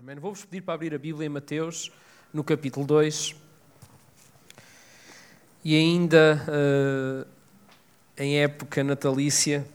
Amém. 0.00 0.14
Vou-vos 0.14 0.44
pedir 0.44 0.60
para 0.60 0.74
abrir 0.74 0.94
a 0.94 0.98
Bíblia 0.98 1.26
em 1.26 1.28
Mateus, 1.28 1.90
no 2.32 2.44
capítulo 2.44 2.86
2. 2.86 3.34
E 5.64 5.74
ainda 5.74 6.40
uh, 6.46 7.28
em 8.16 8.38
época 8.38 8.84
natalícia, 8.84 9.66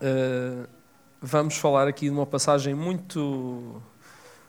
uh, 0.00 0.66
vamos 1.20 1.58
falar 1.58 1.86
aqui 1.86 2.06
de 2.06 2.10
uma 2.10 2.24
passagem 2.24 2.72
muito, 2.72 3.82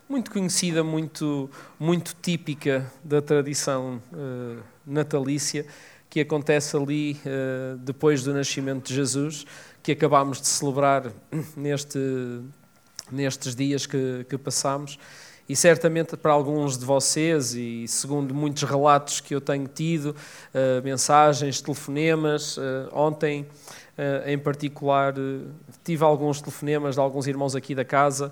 muito 0.08 0.32
conhecida, 0.32 0.82
muito, 0.82 1.50
muito 1.78 2.16
típica 2.22 2.90
da 3.04 3.22
tradição 3.22 4.02
uh, 4.14 4.64
natalícia, 4.86 5.66
que 6.10 6.22
acontece 6.22 6.78
ali 6.78 7.20
depois 7.82 8.24
do 8.24 8.34
nascimento 8.34 8.88
de 8.88 8.96
Jesus, 8.96 9.46
que 9.84 9.92
acabámos 9.92 10.40
de 10.42 10.48
celebrar 10.48 11.12
neste 11.56 12.00
nestes 13.12 13.56
dias 13.56 13.86
que, 13.86 14.26
que 14.30 14.38
passamos. 14.38 14.98
E 15.50 15.56
certamente 15.56 16.16
para 16.16 16.32
alguns 16.32 16.78
de 16.78 16.86
vocês, 16.86 17.56
e 17.56 17.88
segundo 17.88 18.36
muitos 18.36 18.62
relatos 18.62 19.20
que 19.20 19.34
eu 19.34 19.42
tenho 19.42 19.68
tido, 19.68 20.16
uh, 20.54 20.84
mensagens, 20.84 21.60
telefonemas, 21.60 22.56
uh, 22.58 22.62
ontem 22.94 23.48
uh, 23.98 24.30
em 24.30 24.38
particular 24.38 25.16
tive 25.84 26.04
alguns 26.04 26.40
telefonemas 26.40 26.94
de 26.94 27.02
alguns 27.02 27.26
irmãos 27.26 27.56
aqui 27.56 27.74
da 27.74 27.84
casa, 27.84 28.32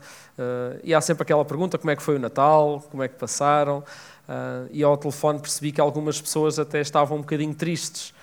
e 0.83 0.93
há 0.93 1.01
sempre 1.01 1.23
aquela 1.23 1.43
pergunta: 1.43 1.79
como 1.79 1.89
é 1.89 1.95
que 1.95 2.03
foi 2.03 2.17
o 2.17 2.19
Natal, 2.19 2.85
como 2.91 3.01
é 3.01 3.07
que 3.07 3.15
passaram? 3.15 3.83
e 4.71 4.83
ao 4.83 4.97
telefone 4.97 5.39
percebi 5.39 5.71
que 5.71 5.79
algumas 5.79 6.19
pessoas 6.19 6.59
até 6.59 6.81
estavam 6.81 7.17
um 7.17 7.21
bocadinho 7.21 7.55
tristes 7.55 8.13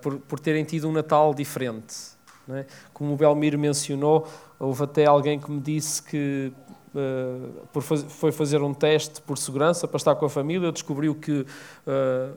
por, 0.00 0.16
por 0.20 0.38
terem 0.38 0.62
tido 0.62 0.88
um 0.88 0.92
Natal 0.92 1.34
diferente. 1.34 2.13
É? 2.50 2.66
Como 2.92 3.14
o 3.14 3.16
Belmiro 3.16 3.58
mencionou, 3.58 4.28
Houve 4.64 4.84
até 4.84 5.04
alguém 5.04 5.38
que 5.38 5.50
me 5.50 5.60
disse 5.60 6.02
que 6.02 6.50
uh, 6.94 7.80
foi 8.08 8.32
fazer 8.32 8.62
um 8.62 8.72
teste 8.72 9.20
por 9.20 9.36
segurança 9.36 9.86
para 9.86 9.96
estar 9.96 10.14
com 10.14 10.24
a 10.24 10.30
família, 10.30 10.72
descobriu 10.72 11.14
que 11.14 11.40
uh, 11.40 11.46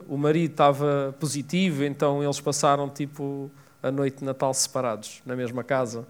o 0.06 0.18
marido 0.18 0.50
estava 0.50 1.14
positivo, 1.18 1.84
então 1.84 2.22
eles 2.22 2.38
passaram 2.38 2.88
tipo 2.88 3.50
a 3.82 3.90
noite 3.90 4.18
de 4.18 4.24
Natal 4.24 4.52
separados, 4.52 5.22
na 5.24 5.34
mesma 5.36 5.64
casa. 5.64 6.00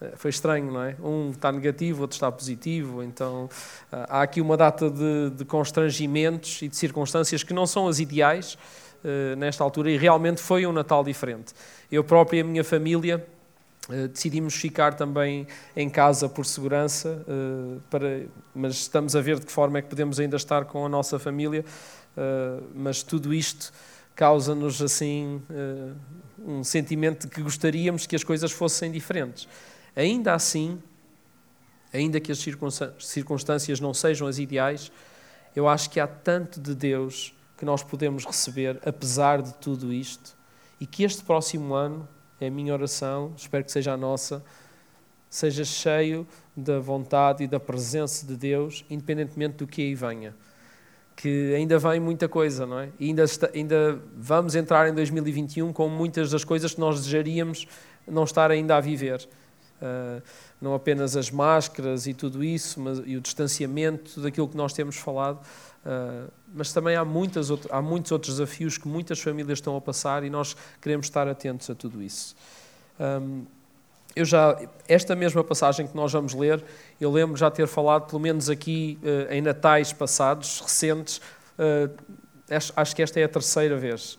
Uh, 0.00 0.16
foi 0.16 0.30
estranho, 0.30 0.70
não 0.70 0.82
é? 0.82 0.96
Um 1.02 1.30
está 1.30 1.50
negativo, 1.50 2.02
outro 2.02 2.14
está 2.14 2.30
positivo, 2.30 3.02
então 3.02 3.48
há 3.90 4.22
aqui 4.22 4.40
uma 4.40 4.56
data 4.56 4.88
de, 4.88 5.30
de, 5.30 5.44
constrangimentos 5.44 6.62
e 6.62 6.68
de 6.68 6.76
circunstâncias 6.76 7.42
que 7.42 7.52
não 7.52 7.66
são 7.66 7.88
as 7.88 7.98
ideais 7.98 8.56
nesta 9.36 9.62
altura 9.62 9.90
e 9.90 9.98
realmente 9.98 10.40
foi 10.40 10.64
um 10.64 10.72
Natal 10.72 11.04
diferente. 11.04 11.52
Eu 11.92 12.02
próprio 12.02 12.38
e 12.38 12.40
a 12.40 12.44
minha 12.44 12.64
família 12.64 13.22
Uh, 13.88 14.08
decidimos 14.08 14.54
ficar 14.54 14.94
também 14.94 15.46
em 15.76 15.90
casa 15.90 16.28
por 16.28 16.46
segurança, 16.46 17.22
uh, 17.28 17.80
para, 17.90 18.26
mas 18.54 18.74
estamos 18.74 19.14
a 19.14 19.20
ver 19.20 19.38
de 19.38 19.46
que 19.46 19.52
forma 19.52 19.78
é 19.78 19.82
que 19.82 19.88
podemos 19.88 20.18
ainda 20.18 20.36
estar 20.36 20.64
com 20.64 20.86
a 20.86 20.88
nossa 20.88 21.18
família. 21.18 21.64
Uh, 22.16 22.64
mas 22.74 23.02
tudo 23.02 23.34
isto 23.34 23.72
causa-nos 24.14 24.80
assim 24.80 25.42
um 26.38 26.62
sentimento 26.62 27.26
de 27.26 27.34
que 27.34 27.42
gostaríamos 27.42 28.06
que 28.06 28.14
as 28.14 28.22
coisas 28.22 28.52
fossem 28.52 28.92
diferentes. 28.92 29.48
Ainda 29.96 30.34
assim, 30.34 30.80
ainda 31.92 32.20
que 32.20 32.30
as 32.30 32.38
circunstâncias 33.00 33.80
não 33.80 33.92
sejam 33.92 34.28
as 34.28 34.38
ideais, 34.38 34.92
eu 35.56 35.68
acho 35.68 35.90
que 35.90 35.98
há 35.98 36.06
tanto 36.06 36.60
de 36.60 36.76
Deus 36.76 37.34
que 37.58 37.64
nós 37.64 37.82
podemos 37.82 38.24
receber, 38.24 38.80
apesar 38.86 39.42
de 39.42 39.52
tudo 39.54 39.92
isto, 39.92 40.36
e 40.80 40.86
que 40.86 41.02
este 41.02 41.24
próximo 41.24 41.74
ano 41.74 42.08
é 42.40 42.46
a 42.48 42.50
minha 42.50 42.72
oração, 42.72 43.32
espero 43.36 43.64
que 43.64 43.72
seja 43.72 43.92
a 43.92 43.96
nossa, 43.96 44.44
seja 45.28 45.64
cheio 45.64 46.26
da 46.56 46.78
vontade 46.78 47.44
e 47.44 47.46
da 47.46 47.58
presença 47.58 48.26
de 48.26 48.36
Deus, 48.36 48.84
independentemente 48.88 49.56
do 49.56 49.66
que 49.66 49.82
aí 49.82 49.94
venha. 49.94 50.34
Que 51.16 51.54
ainda 51.54 51.78
vem 51.78 52.00
muita 52.00 52.28
coisa, 52.28 52.66
não 52.66 52.80
é? 52.80 52.88
E 52.98 53.06
ainda, 53.06 53.24
está, 53.24 53.50
ainda 53.54 54.00
vamos 54.16 54.54
entrar 54.54 54.88
em 54.88 54.94
2021 54.94 55.72
com 55.72 55.88
muitas 55.88 56.30
das 56.30 56.44
coisas 56.44 56.74
que 56.74 56.80
nós 56.80 56.96
desejaríamos 56.96 57.66
não 58.06 58.24
estar 58.24 58.50
ainda 58.50 58.76
a 58.76 58.80
viver. 58.80 59.28
Uh, 59.80 60.22
não 60.60 60.74
apenas 60.74 61.16
as 61.16 61.30
máscaras 61.30 62.06
e 62.06 62.14
tudo 62.14 62.42
isso, 62.42 62.80
mas, 62.80 63.02
e 63.04 63.16
o 63.16 63.20
distanciamento 63.20 64.20
daquilo 64.20 64.48
que 64.48 64.56
nós 64.56 64.72
temos 64.72 64.96
falado, 64.96 65.44
uh, 65.84 66.30
mas 66.54 66.72
também 66.72 66.96
há, 66.96 67.04
muitas, 67.04 67.48
há 67.70 67.82
muitos 67.82 68.12
outros 68.12 68.36
desafios 68.36 68.78
que 68.78 68.86
muitas 68.88 69.20
famílias 69.20 69.58
estão 69.58 69.76
a 69.76 69.80
passar 69.80 70.24
e 70.24 70.30
nós 70.30 70.56
queremos 70.80 71.06
estar 71.06 71.26
atentos 71.28 71.68
a 71.68 71.74
tudo 71.74 72.02
isso. 72.02 72.36
Um, 72.98 73.44
eu 74.14 74.24
já, 74.24 74.56
esta 74.88 75.16
mesma 75.16 75.42
passagem 75.42 75.86
que 75.86 75.96
nós 75.96 76.12
vamos 76.12 76.34
ler, 76.34 76.62
eu 77.00 77.10
lembro 77.10 77.36
já 77.36 77.50
ter 77.50 77.66
falado, 77.66 78.06
pelo 78.06 78.20
menos 78.20 78.48
aqui 78.48 78.98
uh, 79.02 79.32
em 79.32 79.42
natais 79.42 79.92
passados, 79.92 80.60
recentes, 80.60 81.20
uh, 81.58 81.92
acho, 82.76 82.94
que 82.94 83.02
esta 83.02 83.18
é 83.18 83.24
a 83.24 83.28
terceira 83.28 83.76
vez 83.76 84.18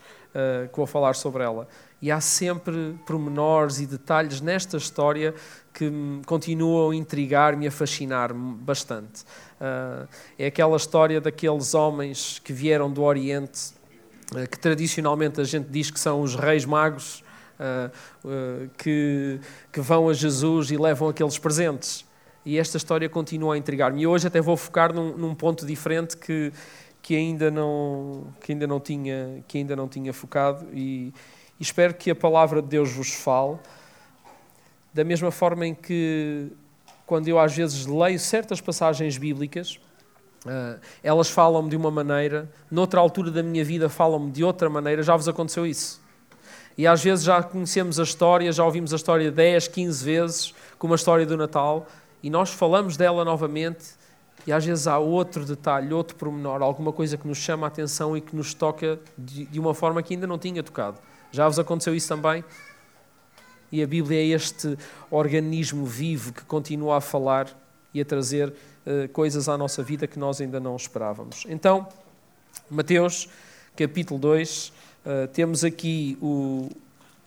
que 0.69 0.75
vou 0.75 0.85
falar 0.85 1.15
sobre 1.15 1.43
ela. 1.43 1.65
E 2.01 2.11
há 2.11 2.19
sempre 2.19 2.99
pormenores 3.07 3.79
e 3.79 3.85
detalhes 3.85 4.41
nesta 4.41 4.75
história 4.75 5.33
que 5.75 5.91
continuam 6.25 6.91
a 6.91 6.95
intrigar-me 6.95 7.65
e 7.65 7.67
a 7.67 7.71
fascinar-me 7.71 8.55
bastante. 8.55 9.23
Uh, 9.59 10.07
é 10.39 10.45
aquela 10.45 10.77
história 10.77 11.19
daqueles 11.19 11.73
homens 11.73 12.39
que 12.39 12.53
vieram 12.53 12.89
do 12.89 13.03
Oriente, 13.03 13.73
uh, 14.31 14.49
que 14.49 14.57
tradicionalmente 14.57 15.41
a 15.41 15.43
gente 15.43 15.67
diz 15.69 15.91
que 15.91 15.99
são 15.99 16.21
os 16.21 16.33
reis 16.33 16.63
magos, 16.63 17.21
uh, 17.59 18.69
que, 18.77 19.41
que 19.69 19.81
vão 19.81 20.07
a 20.07 20.13
Jesus 20.13 20.71
e 20.71 20.77
levam 20.77 21.09
aqueles 21.09 21.37
presentes. 21.37 22.05
E 22.45 22.57
esta 22.57 22.77
história 22.77 23.09
continua 23.09 23.55
a 23.55 23.57
intrigar-me. 23.57 24.03
E 24.03 24.07
hoje 24.07 24.27
até 24.27 24.39
vou 24.39 24.55
focar 24.55 24.93
num, 24.93 25.17
num 25.17 25.35
ponto 25.35 25.65
diferente 25.65 26.15
que, 26.15 26.53
que, 27.01 27.17
ainda 27.17 27.51
não, 27.51 28.27
que, 28.39 28.53
ainda 28.53 28.65
não 28.65 28.79
tinha, 28.79 29.43
que 29.45 29.57
ainda 29.57 29.75
não 29.75 29.89
tinha 29.89 30.13
focado. 30.13 30.65
E, 30.71 31.13
e 31.59 31.63
espero 31.63 31.93
que 31.95 32.09
a 32.09 32.15
palavra 32.15 32.61
de 32.61 32.69
Deus 32.69 32.93
vos 32.93 33.13
fale. 33.13 33.57
Da 34.95 35.03
mesma 35.03 35.29
forma 35.29 35.67
em 35.67 35.75
que 35.75 36.53
quando 37.05 37.27
eu 37.27 37.37
às 37.37 37.53
vezes 37.53 37.85
leio 37.85 38.17
certas 38.17 38.61
passagens 38.61 39.17
bíblicas, 39.17 39.77
uh, 40.45 40.79
elas 41.03 41.29
falam-me 41.29 41.69
de 41.69 41.75
uma 41.75 41.91
maneira, 41.91 42.49
noutra 42.71 43.01
altura 43.01 43.29
da 43.29 43.43
minha 43.43 43.61
vida 43.65 43.89
falam-me 43.89 44.31
de 44.31 44.41
outra 44.41 44.69
maneira, 44.69 45.03
já 45.03 45.13
vos 45.13 45.27
aconteceu 45.27 45.65
isso? 45.65 46.01
E 46.77 46.87
às 46.87 47.03
vezes 47.03 47.25
já 47.25 47.43
conhecemos 47.43 47.99
a 47.99 48.03
história, 48.03 48.49
já 48.53 48.63
ouvimos 48.63 48.93
a 48.93 48.95
história 48.95 49.29
10, 49.29 49.67
15 49.67 50.05
vezes, 50.05 50.53
como 50.79 50.93
a 50.93 50.95
história 50.95 51.25
do 51.25 51.35
Natal, 51.35 51.87
e 52.23 52.29
nós 52.29 52.51
falamos 52.51 52.95
dela 52.95 53.25
novamente, 53.25 53.95
e 54.47 54.53
às 54.53 54.63
vezes 54.63 54.87
há 54.87 54.97
outro 54.97 55.43
detalhe, 55.43 55.93
outro 55.93 56.15
pormenor, 56.15 56.61
alguma 56.61 56.93
coisa 56.93 57.17
que 57.17 57.27
nos 57.27 57.37
chama 57.37 57.67
a 57.67 57.69
atenção 57.69 58.15
e 58.15 58.21
que 58.21 58.33
nos 58.33 58.53
toca 58.53 58.97
de, 59.17 59.43
de 59.43 59.59
uma 59.59 59.73
forma 59.73 60.01
que 60.01 60.13
ainda 60.13 60.25
não 60.25 60.37
tinha 60.39 60.63
tocado. 60.63 60.99
Já 61.33 61.49
vos 61.49 61.59
aconteceu 61.59 61.93
isso 61.93 62.07
também? 62.07 62.45
E 63.71 63.81
a 63.83 63.87
Bíblia 63.87 64.19
é 64.19 64.25
este 64.27 64.77
organismo 65.09 65.85
vivo 65.85 66.33
que 66.33 66.43
continua 66.43 66.97
a 66.97 67.01
falar 67.01 67.47
e 67.93 68.01
a 68.01 68.05
trazer 68.05 68.49
uh, 68.49 69.09
coisas 69.09 69.49
à 69.49 69.57
nossa 69.57 69.81
vida 69.81 70.07
que 70.07 70.19
nós 70.19 70.39
ainda 70.41 70.59
não 70.59 70.75
esperávamos. 70.75 71.43
Então, 71.47 71.87
Mateus, 72.69 73.27
capítulo 73.75 74.19
2, 74.19 74.67
uh, 74.67 74.71
eh, 75.05 75.27
temos 75.27 75.63
aqui 75.63 76.17
o, 76.21 76.69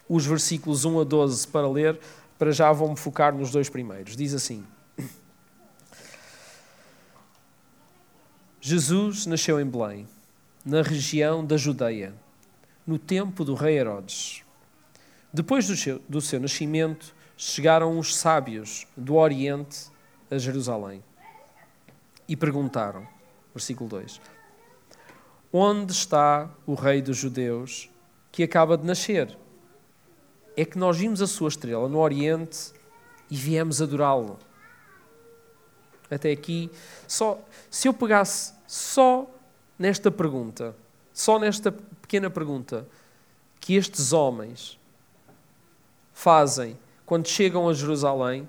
os 0.09 0.27
versículos 0.27 0.85
1 0.85 1.01
a 1.01 1.05
12 1.05 1.49
para 1.49 1.69
ler. 1.69 1.99
Para 2.39 2.53
já 2.53 2.71
vou-me 2.73 2.97
focar 2.97 3.35
nos 3.35 3.51
dois 3.51 3.69
primeiros. 3.69 4.17
Diz 4.17 4.33
assim: 4.33 4.65
Jesus 8.61 9.25
nasceu 9.25 9.61
em 9.61 9.65
Belém, 9.65 10.07
na 10.65 10.83
região 10.83 11.45
da 11.45 11.57
Judeia, 11.57 12.13
no 12.87 12.99
tempo 12.99 13.45
do 13.45 13.55
rei 13.55 13.79
Herodes. 13.79 14.43
Depois 15.33 15.67
do 15.67 15.77
seu, 15.77 16.01
do 16.09 16.21
seu 16.21 16.41
nascimento, 16.41 17.15
chegaram 17.37 17.99
os 17.99 18.17
sábios 18.17 18.87
do 18.97 19.17
Oriente 19.17 19.87
a 20.31 20.39
Jerusalém 20.39 21.03
e 22.27 22.37
perguntaram, 22.37 23.07
versículo 23.55 23.89
2: 23.91 24.21
Onde 25.53 25.93
está 25.93 26.51
o 26.67 26.75
rei 26.75 27.03
dos 27.03 27.17
judeus 27.17 27.91
que 28.33 28.43
acaba 28.43 28.77
de 28.77 28.85
nascer? 28.85 29.37
É 30.57 30.65
que 30.65 30.79
nós 30.79 30.97
vimos 30.97 31.23
a 31.23 31.27
sua 31.27 31.49
estrela 31.49 31.89
no 31.89 31.99
Oriente 31.99 32.73
e 33.31 33.37
viemos 33.37 33.81
adorá-lo. 33.81 34.39
Até 36.11 36.33
aqui, 36.33 36.71
só 37.07 37.39
se 37.71 37.87
eu 37.87 37.93
pegasse 37.93 38.55
só 38.67 39.31
nesta 39.79 40.11
pergunta, 40.11 40.75
só 41.13 41.39
nesta 41.39 41.71
pequena 41.71 42.31
pergunta, 42.31 42.89
que 43.61 43.75
estes 43.75 44.13
homens 44.13 44.78
fazem 46.19 46.77
quando 47.07 47.29
chegam 47.29 47.69
a 47.69 47.73
Jerusalém, 47.73 48.47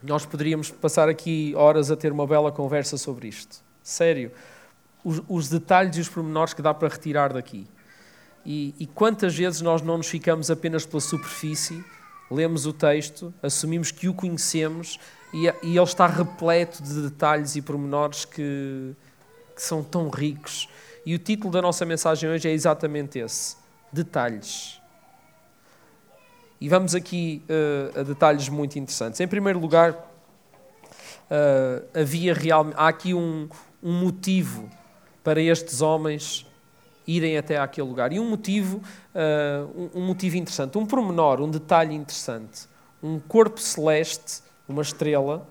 nós 0.00 0.24
poderíamos 0.24 0.70
passar 0.70 1.08
aqui 1.08 1.52
horas 1.56 1.90
a 1.90 1.96
ter 1.96 2.12
uma 2.12 2.24
bela 2.24 2.52
conversa 2.52 2.96
sobre 2.96 3.26
isto. 3.26 3.56
Sério. 3.82 4.30
Os, 5.04 5.20
os 5.28 5.48
detalhes 5.48 5.96
e 5.96 6.00
os 6.00 6.08
pormenores 6.08 6.54
que 6.54 6.62
dá 6.62 6.72
para 6.72 6.88
retirar 6.88 7.32
daqui. 7.32 7.66
E, 8.46 8.74
e 8.78 8.86
quantas 8.86 9.34
vezes 9.34 9.60
nós 9.60 9.82
não 9.82 9.96
nos 9.96 10.06
ficamos 10.06 10.50
apenas 10.50 10.86
pela 10.86 11.00
superfície, 11.00 11.84
lemos 12.30 12.64
o 12.64 12.72
texto, 12.72 13.34
assumimos 13.42 13.90
que 13.90 14.08
o 14.08 14.14
conhecemos 14.14 14.98
e, 15.32 15.46
e 15.62 15.76
ele 15.76 15.82
está 15.82 16.06
repleto 16.06 16.80
de 16.82 17.02
detalhes 17.02 17.56
e 17.56 17.60
pormenores 17.60 18.24
que, 18.24 18.94
que 19.54 19.62
são 19.62 19.82
tão 19.82 20.08
ricos. 20.08 20.68
E 21.04 21.14
o 21.14 21.18
título 21.18 21.52
da 21.52 21.60
nossa 21.60 21.84
mensagem 21.84 22.30
hoje 22.30 22.48
é 22.48 22.52
exatamente 22.52 23.18
esse: 23.18 23.56
Detalhes. 23.92 24.80
E 26.64 26.68
vamos 26.70 26.94
aqui 26.94 27.44
uh, 27.46 28.00
a 28.00 28.02
detalhes 28.02 28.48
muito 28.48 28.78
interessantes. 28.78 29.20
Em 29.20 29.28
primeiro 29.28 29.58
lugar, 29.58 29.92
uh, 29.92 31.84
havia 31.92 32.32
realmente, 32.32 32.74
há 32.78 32.88
aqui 32.88 33.12
um, 33.12 33.50
um 33.82 33.92
motivo 33.92 34.70
para 35.22 35.42
estes 35.42 35.82
homens 35.82 36.46
irem 37.06 37.36
até 37.36 37.58
aquele 37.58 37.86
lugar. 37.86 38.14
E 38.14 38.18
um 38.18 38.30
motivo, 38.30 38.78
uh, 39.14 39.90
um, 39.94 40.06
motivo 40.06 40.38
interessante, 40.38 40.78
um 40.78 40.86
pormenor, 40.86 41.42
um 41.42 41.50
detalhe 41.50 41.94
interessante. 41.94 42.66
Um 43.02 43.20
corpo 43.20 43.60
celeste, 43.60 44.42
uma 44.66 44.80
estrela, 44.80 45.46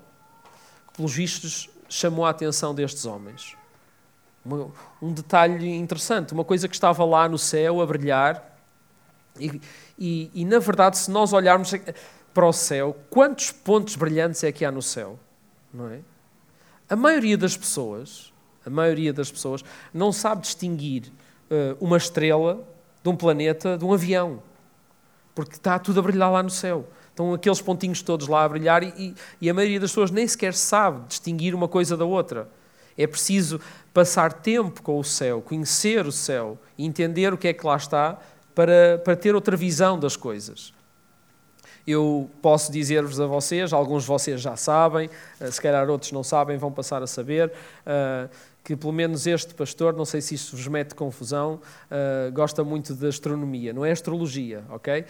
que 0.88 0.98
pelos 0.98 1.14
vistos 1.14 1.70
chamou 1.88 2.26
a 2.26 2.32
atenção 2.32 2.74
destes 2.74 3.06
homens. 3.06 3.56
Uma, 4.44 4.72
um 5.00 5.14
detalhe 5.14 5.76
interessante, 5.76 6.34
uma 6.34 6.44
coisa 6.44 6.68
que 6.68 6.74
estava 6.74 7.06
lá 7.06 7.30
no 7.30 7.38
céu 7.38 7.82
a 7.82 7.86
brilhar. 7.86 8.58
E, 9.40 9.62
e, 10.06 10.30
e, 10.34 10.44
na 10.44 10.60
verdade, 10.60 10.98
se 10.98 11.10
nós 11.10 11.32
olharmos 11.32 11.74
para 12.34 12.46
o 12.46 12.52
céu, 12.52 12.94
quantos 13.10 13.54
pontos 13.54 13.96
brilhantes 13.96 14.44
é 14.44 14.52
que 14.52 14.66
há 14.66 14.72
no 14.72 14.82
céu? 14.82 15.18
Não 15.74 15.90
é? 15.90 16.00
A 16.90 16.96
maioria 16.98 17.38
das 17.38 17.56
pessoas, 17.56 18.34
a 18.66 18.70
maioria 18.70 19.14
das 19.14 19.32
pessoas, 19.32 19.64
não 19.94 20.12
sabe 20.12 20.42
distinguir 20.42 21.04
uh, 21.50 21.78
uma 21.80 21.96
estrela 21.96 22.68
de 23.02 23.10
um 23.10 23.16
planeta 23.16 23.78
de 23.78 23.86
um 23.86 23.94
avião, 23.94 24.44
porque 25.34 25.56
está 25.56 25.80
tudo 25.80 26.02
a 26.02 26.04
brilhar 26.04 26.30
lá 26.30 26.44
no 26.44 26.50
céu. 26.50 26.86
Estão 27.08 27.34
aqueles 27.34 27.62
pontinhos 27.62 28.02
todos 28.02 28.28
lá 28.28 28.44
a 28.44 28.50
brilhar 28.50 28.84
e, 28.84 29.16
e 29.40 29.50
a 29.50 29.54
maioria 29.54 29.80
das 29.80 29.92
pessoas 29.92 30.12
nem 30.12 30.28
sequer 30.28 30.54
sabe 30.54 31.08
distinguir 31.08 31.56
uma 31.56 31.70
coisa 31.70 31.96
da 31.96 32.04
outra. 32.04 32.50
É 32.98 33.08
preciso 33.08 33.62
passar 33.94 34.34
tempo 34.34 34.82
com 34.82 35.00
o 35.00 35.04
céu, 35.04 35.42
conhecer 35.42 36.06
o 36.06 36.12
céu, 36.12 36.58
entender 36.78 37.32
o 37.32 37.38
que 37.38 37.48
é 37.48 37.54
que 37.54 37.66
lá 37.66 37.78
está 37.78 38.20
para, 38.54 39.02
para 39.04 39.16
ter 39.16 39.36
outra 39.36 39.56
visão 39.56 40.00
das 40.00 40.16
coisas. 40.16 40.74
Eu 41.86 42.30
posso 42.42 42.72
dizer-vos 42.72 43.20
a 43.20 43.26
vocês, 43.28 43.74
alguns 43.74 44.04
de 44.04 44.08
vocês 44.08 44.40
já 44.40 44.56
sabem, 44.56 45.10
eh, 45.40 45.52
se 45.52 45.62
calhar 45.62 45.90
outros 45.90 46.14
não 46.14 46.24
sabem, 46.24 46.58
vão 46.58 46.72
passar 46.72 47.04
a 47.04 47.08
saber, 47.08 47.52
eh, 47.86 48.30
que 48.64 48.74
pelo 48.74 48.94
menos 48.94 49.28
este 49.28 49.54
pastor, 49.54 49.94
não 49.94 50.06
sei 50.06 50.22
se 50.22 50.36
isto 50.36 50.56
vos 50.56 50.66
mete 50.70 50.96
confusão, 50.96 51.60
eh, 51.92 52.32
gosta 52.32 52.64
muito 52.64 52.94
de 52.96 53.06
astronomia. 53.06 53.74
Não 53.74 53.84
é 53.84 53.92
astrologia, 53.92 54.64
ok? 54.70 55.06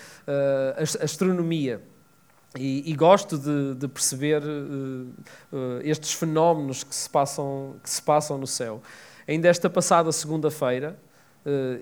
Astronomia. 1.00 1.80
E, 2.57 2.92
e, 2.92 2.95
gosto 2.95 3.38
de, 3.38 3.75
de 3.75 3.88
perceber 3.88 4.44
estes 5.84 6.13
fenómenos 6.13 6.84
que 6.84 6.94
se, 6.94 7.10
passam, 7.10 7.75
que 7.81 7.90
se 7.90 8.00
passam 8.00 8.38
no 8.38 8.45
céu. 8.45 8.81
Ainda 9.28 9.48
esta 9.48 9.72
passada 9.72 10.12
segunda-feira, 10.12 10.95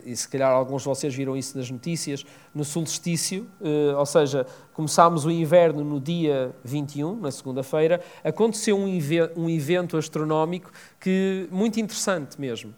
e 0.05 0.15
se 0.15 0.27
calhar 0.27 0.51
alguns 0.51 0.81
de 0.81 0.87
vocês 0.87 1.13
viram 1.13 1.37
isso 1.37 1.57
nas 1.57 1.69
notícias, 1.69 2.25
no 2.53 2.65
solstício, 2.65 3.47
uh, 3.61 3.97
ou 3.97 4.05
seja, 4.05 4.45
começámos 4.73 5.25
o 5.25 5.31
inverno 5.31 5.83
no 5.83 5.99
dia 5.99 6.53
21, 6.63 7.19
na 7.19 7.31
segunda-feira, 7.31 8.01
aconteceu 8.23 8.77
um, 8.77 9.49
evento 9.49 9.97
astronómico 9.97 10.71
que 10.99 11.47
muito 11.51 11.79
interessante 11.79 12.39
mesmo. 12.39 12.73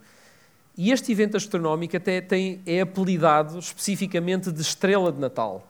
E 0.75 0.91
este 0.91 1.11
evento 1.11 1.37
astronómico 1.37 1.95
até 1.95 2.19
tem, 2.19 2.61
é 2.65 2.81
apelidado 2.81 3.59
especificamente 3.59 4.51
de 4.51 4.61
Estrela 4.61 5.11
de 5.11 5.19
Natal. 5.19 5.67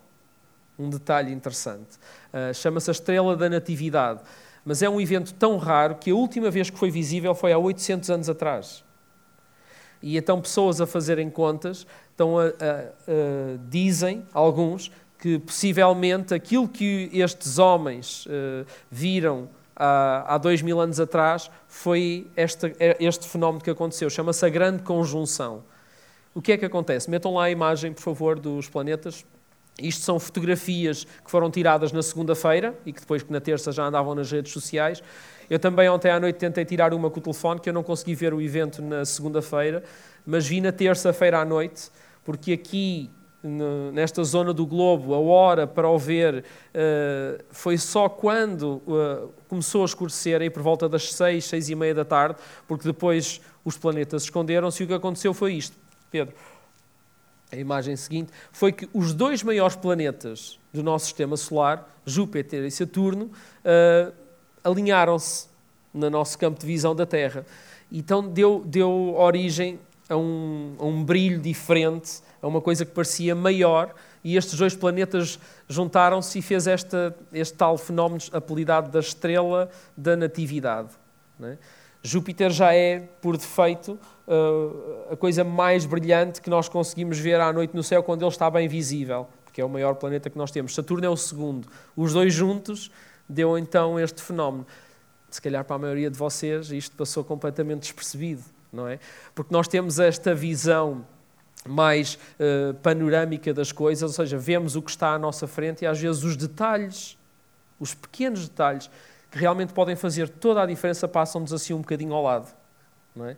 Um 0.79 0.89
detalhe 0.89 1.31
interessante. 1.31 1.97
Uh, 2.33 2.53
Chama-se 2.53 2.89
a 2.89 2.93
Estrela 2.93 3.35
da 3.35 3.49
Natividade. 3.49 4.21
Mas 4.65 4.81
é 4.81 4.89
um 4.89 4.99
evento 4.99 5.33
tão 5.33 5.57
raro 5.57 5.95
que 5.95 6.09
a 6.09 6.15
última 6.15 6.49
vez 6.49 6.69
que 6.69 6.79
foi 6.79 6.89
visível 6.89 7.35
foi 7.35 7.51
há 7.51 7.57
800 7.57 8.09
anos 8.09 8.29
atrás. 8.29 8.83
E 10.03 10.17
então 10.17 10.41
pessoas 10.41 10.81
a 10.81 10.85
fazerem 10.85 11.29
contas 11.29 11.87
estão 12.11 12.37
a, 12.37 12.43
a, 12.43 12.47
a, 12.47 12.51
dizem, 13.69 14.23
alguns, 14.33 14.91
que 15.17 15.39
possivelmente 15.39 16.33
aquilo 16.33 16.67
que 16.67 17.09
estes 17.13 17.57
homens 17.57 18.25
uh, 18.25 18.67
viram 18.91 19.47
há, 19.73 20.35
há 20.35 20.37
dois 20.37 20.61
mil 20.61 20.81
anos 20.81 20.99
atrás 20.99 21.49
foi 21.65 22.27
este, 22.35 22.75
este 22.99 23.29
fenómeno 23.29 23.63
que 23.63 23.69
aconteceu. 23.69 24.09
Chama-se 24.09 24.45
a 24.45 24.49
grande 24.49 24.83
conjunção. 24.83 25.63
O 26.35 26.41
que 26.41 26.51
é 26.51 26.57
que 26.57 26.65
acontece? 26.65 27.09
Metam 27.09 27.35
lá 27.35 27.45
a 27.45 27.49
imagem, 27.49 27.93
por 27.93 28.01
favor, 28.01 28.37
dos 28.37 28.67
planetas. 28.67 29.25
Isto 29.81 30.03
são 30.03 30.19
fotografias 30.19 31.03
que 31.03 31.31
foram 31.31 31.49
tiradas 31.49 31.91
na 31.91 32.03
segunda-feira 32.03 32.77
e 32.85 32.93
que 32.93 33.01
depois 33.01 33.27
na 33.27 33.41
terça 33.41 33.71
já 33.71 33.85
andavam 33.85 34.13
nas 34.13 34.31
redes 34.31 34.51
sociais. 34.51 35.01
Eu 35.49 35.59
também 35.59 35.89
ontem 35.89 36.11
à 36.11 36.19
noite 36.19 36.37
tentei 36.37 36.63
tirar 36.63 36.93
uma 36.93 37.09
com 37.09 37.19
o 37.19 37.23
telefone, 37.23 37.59
que 37.59 37.69
eu 37.69 37.73
não 37.73 37.83
consegui 37.83 38.15
ver 38.15 38.33
o 38.33 38.41
evento 38.41 38.81
na 38.81 39.03
segunda-feira, 39.03 39.83
mas 40.25 40.45
vi 40.45 40.61
na 40.61 40.71
terça-feira 40.71 41.39
à 41.39 41.45
noite, 41.45 41.89
porque 42.23 42.53
aqui 42.53 43.09
nesta 43.91 44.23
zona 44.23 44.53
do 44.53 44.65
globo, 44.65 45.13
a 45.13 45.19
hora 45.19 45.67
para 45.67 45.89
o 45.89 45.99
ver 45.99 46.45
uh, 46.45 47.43
foi 47.51 47.77
só 47.77 48.07
quando 48.07 48.81
uh, 48.87 49.33
começou 49.49 49.81
a 49.81 49.85
escurecer, 49.85 50.41
aí 50.41 50.49
por 50.49 50.63
volta 50.63 50.87
das 50.87 51.11
seis, 51.11 51.43
seis 51.45 51.69
e 51.69 51.75
meia 51.75 51.93
da 51.93 52.05
tarde, 52.05 52.37
porque 52.65 52.85
depois 52.85 53.41
os 53.65 53.77
planetas 53.77 54.23
esconderam-se 54.23 54.81
e 54.81 54.85
o 54.85 54.87
que 54.87 54.93
aconteceu 54.93 55.33
foi 55.33 55.55
isto, 55.55 55.75
Pedro. 56.09 56.33
A 57.53 57.55
imagem 57.55 57.95
seguinte 57.95 58.31
foi 58.51 58.71
que 58.71 58.89
os 58.91 59.13
dois 59.13 59.43
maiores 59.43 59.75
planetas 59.75 60.57
do 60.73 60.81
nosso 60.81 61.05
sistema 61.05 61.37
solar, 61.37 61.87
Júpiter 62.03 62.65
e 62.65 62.71
Saturno, 62.71 63.25
uh, 63.25 64.11
alinharam-se 64.63 65.45
no 65.93 66.09
nosso 66.09 66.35
campo 66.39 66.59
de 66.59 66.65
visão 66.65 66.95
da 66.95 67.05
Terra. 67.05 67.45
Então 67.91 68.27
deu, 68.27 68.63
deu 68.65 69.13
origem 69.15 69.79
a 70.09 70.17
um, 70.17 70.73
a 70.79 70.85
um 70.85 71.03
brilho 71.03 71.39
diferente, 71.39 72.23
a 72.41 72.47
uma 72.47 72.59
coisa 72.59 72.85
que 72.85 72.91
parecia 72.91 73.35
maior, 73.35 73.93
e 74.23 74.35
estes 74.35 74.57
dois 74.57 74.75
planetas 74.75 75.37
juntaram-se 75.69 76.39
e 76.39 76.41
fez 76.41 76.65
esta, 76.65 77.15
este 77.31 77.55
tal 77.55 77.77
fenómeno 77.77 78.19
apelidado 78.31 78.89
da 78.89 78.99
estrela 78.99 79.69
da 79.95 80.15
natividade. 80.15 80.89
É? 81.39 81.55
Júpiter 82.01 82.49
já 82.49 82.73
é, 82.73 83.01
por 83.21 83.37
defeito, 83.37 83.99
uh, 84.27 85.13
a 85.13 85.17
coisa 85.17 85.43
mais 85.43 85.85
brilhante 85.85 86.41
que 86.41 86.49
nós 86.49 86.69
conseguimos 86.69 87.17
ver 87.17 87.39
à 87.39 87.51
noite 87.51 87.75
no 87.75 87.83
céu 87.83 88.03
quando 88.03 88.21
ele 88.21 88.31
está 88.31 88.49
bem 88.49 88.67
visível, 88.67 89.27
porque 89.43 89.61
é 89.61 89.65
o 89.65 89.69
maior 89.69 89.95
planeta 89.95 90.29
que 90.29 90.37
nós 90.37 90.51
temos. 90.51 90.73
Saturno 90.73 91.05
é 91.05 91.09
o 91.09 91.17
segundo. 91.17 91.67
Os 91.95 92.13
dois 92.13 92.33
juntos 92.33 92.91
deu 93.27 93.57
então 93.57 93.99
este 93.99 94.21
fenómeno. 94.21 94.65
Se 95.29 95.41
calhar 95.41 95.63
para 95.65 95.75
a 95.75 95.79
maioria 95.79 96.09
de 96.09 96.17
vocês 96.17 96.71
isto 96.71 96.95
passou 96.95 97.23
completamente 97.23 97.81
despercebido, 97.81 98.43
não 98.71 98.87
é? 98.87 98.99
Porque 99.33 99.53
nós 99.53 99.67
temos 99.67 99.99
esta 99.99 100.35
visão 100.35 101.05
mais 101.67 102.15
uh, 102.15 102.73
panorâmica 102.75 103.53
das 103.53 103.71
coisas, 103.71 104.03
ou 104.03 104.09
seja, 104.09 104.37
vemos 104.37 104.75
o 104.75 104.81
que 104.81 104.91
está 104.91 105.13
à 105.13 105.19
nossa 105.19 105.47
frente 105.47 105.83
e 105.83 105.87
às 105.87 105.99
vezes 105.99 106.23
os 106.23 106.35
detalhes, 106.35 107.17
os 107.79 107.93
pequenos 107.93 108.47
detalhes 108.47 108.89
que 109.31 109.39
realmente 109.39 109.73
podem 109.73 109.95
fazer 109.95 110.29
toda 110.29 110.61
a 110.61 110.65
diferença 110.65 111.07
passam-nos 111.07 111.53
assim 111.53 111.73
um 111.73 111.79
bocadinho 111.79 112.13
ao 112.13 112.21
lado, 112.21 112.53
não 113.15 113.25
é? 113.25 113.37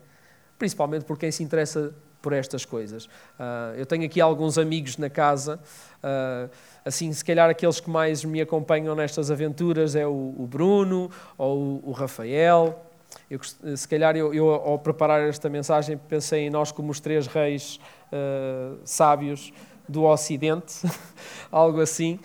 Principalmente 0.57 1.05
por 1.05 1.17
quem 1.17 1.31
se 1.31 1.43
interessa 1.43 1.93
por 2.25 2.33
estas 2.33 2.65
coisas. 2.65 3.05
Uh, 3.05 3.77
eu 3.77 3.85
tenho 3.85 4.03
aqui 4.03 4.19
alguns 4.19 4.57
amigos 4.57 4.97
na 4.97 5.11
casa, 5.11 5.59
uh, 6.03 6.49
assim, 6.83 7.13
se 7.13 7.23
calhar 7.23 7.47
aqueles 7.47 7.79
que 7.79 7.87
mais 7.87 8.25
me 8.25 8.41
acompanham 8.41 8.95
nestas 8.95 9.29
aventuras 9.29 9.95
é 9.95 10.07
o, 10.07 10.33
o 10.35 10.47
Bruno 10.49 11.11
ou 11.37 11.81
o, 11.85 11.89
o 11.89 11.91
Rafael. 11.91 12.83
Eu, 13.29 13.39
se 13.77 13.87
calhar 13.87 14.17
eu, 14.17 14.33
eu, 14.33 14.49
ao 14.49 14.79
preparar 14.79 15.21
esta 15.29 15.47
mensagem, 15.51 15.99
pensei 16.09 16.47
em 16.47 16.49
nós 16.49 16.71
como 16.71 16.91
os 16.91 16.99
três 16.99 17.27
reis 17.27 17.79
uh, 18.11 18.79
sábios 18.83 19.53
do 19.87 20.05
Ocidente, 20.05 20.81
algo 21.51 21.79
assim, 21.79 22.19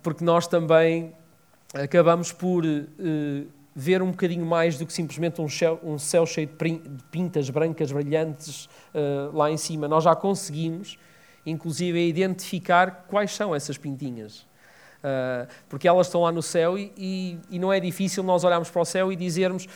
porque 0.00 0.24
nós 0.24 0.46
também 0.46 1.12
acabamos 1.74 2.30
por 2.30 2.62
ver 3.74 4.02
um 4.02 4.10
bocadinho 4.10 4.44
mais 4.44 4.76
do 4.78 4.86
que 4.86 4.92
simplesmente 4.92 5.40
um 5.40 5.48
céu, 5.48 5.80
um 5.82 5.98
céu 5.98 6.26
cheio 6.26 6.46
de 6.46 7.04
pintas 7.10 7.48
brancas 7.48 7.90
brilhantes 7.90 8.66
uh, 8.94 9.34
lá 9.34 9.50
em 9.50 9.56
cima. 9.56 9.88
Nós 9.88 10.04
já 10.04 10.14
conseguimos, 10.14 10.98
inclusive, 11.44 12.06
identificar 12.06 13.06
quais 13.08 13.34
são 13.34 13.54
essas 13.54 13.78
pintinhas. 13.78 14.46
Uh, 15.02 15.48
porque 15.68 15.88
elas 15.88 16.06
estão 16.06 16.22
lá 16.22 16.30
no 16.30 16.42
céu 16.42 16.78
e, 16.78 16.92
e, 16.96 17.38
e, 17.50 17.58
não 17.58 17.72
é 17.72 17.80
difícil 17.80 18.22
nós 18.22 18.44
olharmos 18.44 18.70
para 18.70 18.82
o 18.82 18.84
céu 18.84 19.10
e 19.10 19.16
dizermos: 19.16 19.66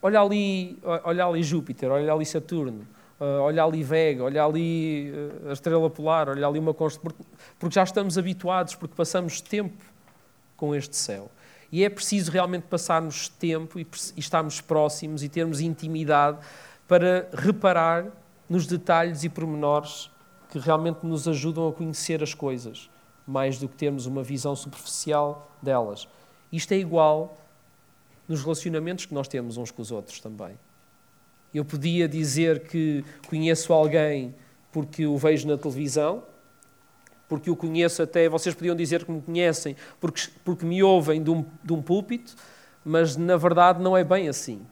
olha 0.00 0.20
ali, 0.20 0.78
olha 1.04 1.26
ali 1.26 1.42
Júpiter, 1.42 1.90
olha 1.90 2.10
ali 2.10 2.24
Saturno, 2.24 2.86
uh, 3.20 3.42
olha 3.42 3.62
ali 3.62 3.82
Vega, 3.82 4.24
olha 4.24 4.42
ali 4.42 5.12
a 5.50 5.52
estrela 5.52 5.90
polar, 5.90 6.30
olha 6.30 6.46
ali 6.46 6.58
uma 6.58 6.72
constelação, 6.72 7.02
porque, 7.02 7.22
porque 7.58 7.74
já 7.74 7.82
estamos 7.82 8.16
habituados, 8.16 8.74
porque 8.74 8.94
passamos 8.94 9.42
tempo 9.42 9.84
com 10.56 10.74
este 10.74 10.96
céu. 10.96 11.30
E 11.72 11.84
é 11.84 11.88
preciso 11.88 12.30
realmente 12.30 12.64
passarmos 12.64 13.28
tempo 13.28 13.78
e, 13.78 13.86
estarmos 14.16 14.60
próximos 14.60 15.22
e 15.22 15.28
termos 15.28 15.60
intimidade 15.60 16.38
para 16.88 17.28
reparar 17.32 18.06
nos 18.48 18.66
detalhes 18.66 19.22
e 19.22 19.28
pormenores 19.28 20.10
que 20.50 20.58
realmente 20.58 21.06
nos 21.06 21.28
ajudam 21.28 21.68
a 21.68 21.72
conhecer 21.72 22.22
as 22.22 22.34
coisas, 22.34 22.90
mais 23.26 23.58
do 23.58 23.68
que 23.68 23.76
termos 23.76 24.06
uma 24.06 24.22
visão 24.22 24.56
superficial 24.56 25.52
delas. 25.62 26.08
Isto 26.52 26.72
é 26.72 26.78
igual 26.78 27.38
nos 28.26 28.42
relacionamentos 28.42 29.06
que 29.06 29.14
nós 29.14 29.28
temos 29.28 29.56
uns 29.56 29.70
com 29.70 29.80
os 29.80 29.92
outros 29.92 30.20
também. 30.20 30.58
Eu 31.54 31.64
podia 31.64 32.08
dizer 32.08 32.68
que 32.68 33.04
conheço 33.28 33.72
alguém 33.72 34.34
porque 34.72 35.06
o 35.06 35.16
vejo 35.16 35.48
na 35.48 35.56
televisão, 35.56 36.22
porque 37.30 37.48
o 37.48 37.54
conheço 37.54 38.02
até, 38.02 38.28
vocês 38.28 38.56
podiam 38.56 38.74
dizer 38.74 39.04
que 39.04 39.12
me 39.12 39.22
conhecem 39.22 39.76
porque, 40.00 40.22
porque 40.44 40.66
me 40.66 40.82
ouvem 40.82 41.22
de 41.22 41.30
um, 41.30 41.46
de 41.62 41.72
um 41.72 41.80
púlpito, 41.80 42.34
mas 42.84 43.16
na 43.16 43.36
verdade 43.36 43.80
não 43.80 43.96
é 43.96 44.02
bem 44.02 44.28
assim. 44.28 44.66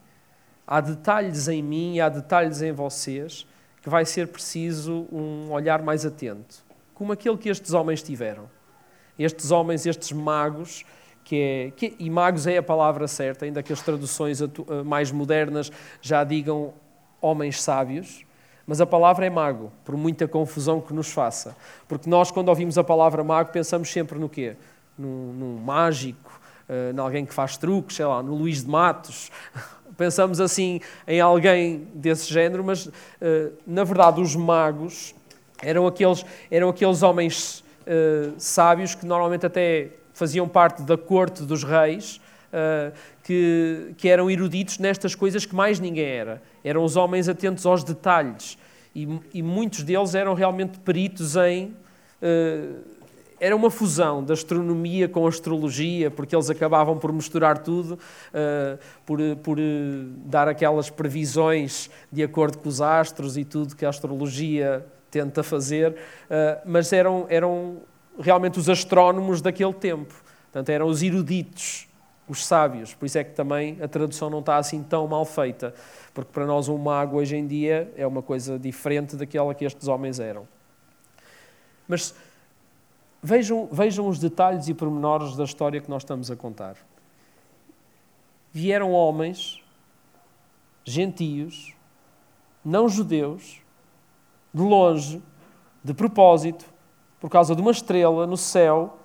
Há 0.66 0.80
detalhes 0.80 1.46
em 1.46 1.62
mim 1.62 1.94
e 1.94 2.00
há 2.00 2.08
detalhes 2.08 2.60
em 2.60 2.72
vocês 2.72 3.46
que 3.80 3.88
vai 3.88 4.04
ser 4.04 4.26
preciso 4.26 5.06
um 5.12 5.52
olhar 5.52 5.82
mais 5.82 6.04
atento, 6.04 6.64
como 6.94 7.12
aquele 7.12 7.38
que 7.38 7.48
estes 7.48 7.72
homens 7.72 8.02
tiveram. 8.02 8.50
Estes 9.16 9.52
homens, 9.52 9.86
estes 9.86 10.10
magos, 10.10 10.84
que 11.22 11.36
é, 11.36 11.70
que, 11.70 11.94
e 11.96 12.10
magos 12.10 12.48
é 12.48 12.56
a 12.56 12.62
palavra 12.62 13.06
certa, 13.06 13.44
ainda 13.44 13.62
que 13.62 13.72
as 13.72 13.82
traduções 13.82 14.40
mais 14.84 15.12
modernas 15.12 15.70
já 16.02 16.24
digam 16.24 16.74
homens 17.20 17.62
sábios, 17.62 18.26
mas 18.68 18.82
a 18.82 18.86
palavra 18.86 19.24
é 19.24 19.30
mago, 19.30 19.72
por 19.82 19.96
muita 19.96 20.28
confusão 20.28 20.78
que 20.78 20.92
nos 20.92 21.10
faça. 21.10 21.56
Porque 21.88 22.08
nós, 22.08 22.30
quando 22.30 22.50
ouvimos 22.50 22.76
a 22.76 22.84
palavra 22.84 23.24
mago, 23.24 23.50
pensamos 23.50 23.90
sempre 23.90 24.18
no 24.18 24.28
quê? 24.28 24.56
Num, 24.98 25.32
num 25.32 25.56
mágico, 25.56 26.38
uh, 26.68 26.94
em 26.94 27.00
alguém 27.00 27.24
que 27.24 27.32
faz 27.32 27.56
truques, 27.56 27.96
sei 27.96 28.04
lá, 28.04 28.22
no 28.22 28.34
Luís 28.34 28.62
de 28.62 28.70
Matos. 28.70 29.30
Pensamos 29.96 30.38
assim 30.38 30.82
em 31.06 31.18
alguém 31.18 31.88
desse 31.94 32.30
género, 32.30 32.62
mas 32.62 32.84
uh, 32.86 32.92
na 33.66 33.84
verdade 33.84 34.20
os 34.20 34.36
magos 34.36 35.14
eram 35.62 35.86
aqueles, 35.86 36.22
eram 36.50 36.68
aqueles 36.68 37.02
homens 37.02 37.64
uh, 37.86 38.34
sábios 38.36 38.94
que 38.94 39.06
normalmente 39.06 39.46
até 39.46 39.92
faziam 40.12 40.46
parte 40.46 40.82
da 40.82 40.98
corte 40.98 41.42
dos 41.42 41.64
reis, 41.64 42.20
uh, 42.52 42.92
que, 43.22 43.94
que 43.96 44.08
eram 44.08 44.30
eruditos 44.30 44.78
nestas 44.78 45.14
coisas 45.14 45.44
que 45.44 45.54
mais 45.54 45.80
ninguém 45.80 46.06
era. 46.06 46.42
Eram 46.64 46.84
os 46.84 46.96
homens 46.96 47.28
atentos 47.28 47.64
aos 47.66 47.84
detalhes. 47.84 48.58
E, 48.94 49.08
e 49.34 49.42
muitos 49.42 49.82
deles 49.82 50.14
eram 50.14 50.34
realmente 50.34 50.78
peritos 50.80 51.36
em. 51.36 51.76
Uh, 52.22 52.98
era 53.40 53.54
uma 53.54 53.70
fusão 53.70 54.24
da 54.24 54.34
astronomia 54.34 55.08
com 55.08 55.24
a 55.24 55.28
astrologia, 55.28 56.10
porque 56.10 56.34
eles 56.34 56.50
acabavam 56.50 56.98
por 56.98 57.12
misturar 57.12 57.58
tudo, 57.58 57.94
uh, 57.94 58.78
por, 59.06 59.20
por 59.42 59.58
dar 60.26 60.48
aquelas 60.48 60.90
previsões 60.90 61.88
de 62.10 62.22
acordo 62.22 62.58
com 62.58 62.68
os 62.68 62.80
astros 62.80 63.36
e 63.36 63.44
tudo 63.44 63.76
que 63.76 63.86
a 63.86 63.88
astrologia 63.88 64.84
tenta 65.10 65.42
fazer, 65.42 65.92
uh, 65.92 66.60
mas 66.66 66.92
eram, 66.92 67.26
eram 67.28 67.78
realmente 68.18 68.58
os 68.58 68.68
astrónomos 68.68 69.40
daquele 69.40 69.72
tempo. 69.72 70.14
Portanto, 70.44 70.70
eram 70.70 70.86
os 70.86 71.02
eruditos 71.02 71.87
os 72.28 72.44
sábios. 72.44 72.94
Por 72.94 73.06
isso 73.06 73.18
é 73.18 73.24
que 73.24 73.32
também 73.32 73.78
a 73.82 73.88
tradução 73.88 74.28
não 74.28 74.40
está 74.40 74.56
assim 74.56 74.82
tão 74.82 75.06
mal 75.08 75.24
feita, 75.24 75.74
porque 76.12 76.30
para 76.32 76.46
nós 76.46 76.68
um 76.68 76.76
mago 76.76 77.16
hoje 77.16 77.36
em 77.36 77.46
dia 77.46 77.92
é 77.96 78.06
uma 78.06 78.22
coisa 78.22 78.58
diferente 78.58 79.16
daquela 79.16 79.54
que 79.54 79.64
estes 79.64 79.88
homens 79.88 80.20
eram. 80.20 80.46
Mas 81.86 82.14
vejam, 83.22 83.66
vejam 83.72 84.06
os 84.06 84.18
detalhes 84.18 84.68
e 84.68 84.74
pormenores 84.74 85.34
da 85.36 85.44
história 85.44 85.80
que 85.80 85.88
nós 85.88 86.02
estamos 86.02 86.30
a 86.30 86.36
contar. 86.36 86.76
Vieram 88.52 88.92
homens, 88.92 89.62
gentios, 90.84 91.74
não 92.64 92.88
judeus, 92.88 93.60
de 94.52 94.62
longe, 94.62 95.22
de 95.82 95.94
propósito, 95.94 96.64
por 97.20 97.30
causa 97.30 97.54
de 97.54 97.62
uma 97.62 97.70
estrela 97.70 98.26
no 98.26 98.36
céu, 98.36 98.98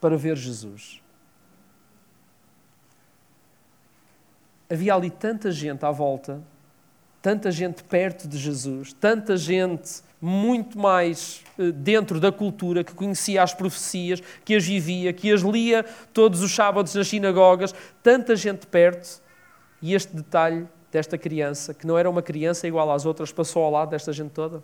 para 0.00 0.16
ver 0.16 0.36
Jesus. 0.36 1.01
Havia 4.68 4.94
ali 4.94 5.10
tanta 5.10 5.50
gente 5.50 5.84
à 5.84 5.90
volta, 5.90 6.40
tanta 7.20 7.50
gente 7.50 7.84
perto 7.84 8.26
de 8.26 8.38
Jesus, 8.38 8.92
tanta 8.92 9.36
gente 9.36 10.02
muito 10.20 10.78
mais 10.78 11.42
eh, 11.58 11.72
dentro 11.72 12.20
da 12.20 12.30
cultura, 12.30 12.84
que 12.84 12.94
conhecia 12.94 13.42
as 13.42 13.52
profecias, 13.52 14.22
que 14.44 14.54
as 14.54 14.64
vivia, 14.64 15.12
que 15.12 15.32
as 15.32 15.40
lia 15.40 15.84
todos 16.12 16.42
os 16.42 16.54
sábados 16.54 16.94
nas 16.94 17.08
sinagogas, 17.08 17.74
tanta 18.02 18.36
gente 18.36 18.66
perto, 18.66 19.20
e 19.80 19.94
este 19.94 20.14
detalhe 20.14 20.66
desta 20.92 21.18
criança, 21.18 21.74
que 21.74 21.86
não 21.86 21.98
era 21.98 22.08
uma 22.08 22.22
criança 22.22 22.68
igual 22.68 22.92
às 22.92 23.04
outras, 23.04 23.32
passou 23.32 23.64
ao 23.64 23.70
lado 23.70 23.90
desta 23.90 24.12
gente 24.12 24.30
toda. 24.30 24.62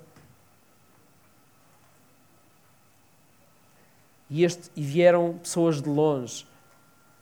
E, 4.30 4.44
este, 4.44 4.70
e 4.76 4.82
vieram 4.82 5.38
pessoas 5.38 5.80
de 5.82 5.88
longe 5.88 6.46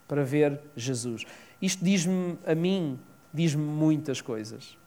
para 0.08 0.24
ver 0.24 0.60
Jesus. 0.76 1.24
Isto 1.66 1.84
diz-me 1.84 2.38
a 2.46 2.54
mim, 2.54 2.96
diz-me 3.34 3.64
muitas 3.64 4.20
coisas. 4.20 4.78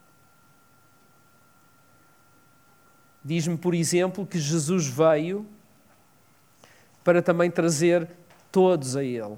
Diz-me, 3.22 3.58
por 3.58 3.74
exemplo, 3.74 4.26
que 4.26 4.40
Jesus 4.40 4.88
veio 4.88 5.46
para 7.04 7.22
também 7.22 7.52
trazer 7.52 8.10
todos 8.50 8.96
a 8.96 9.04
Ele. 9.04 9.38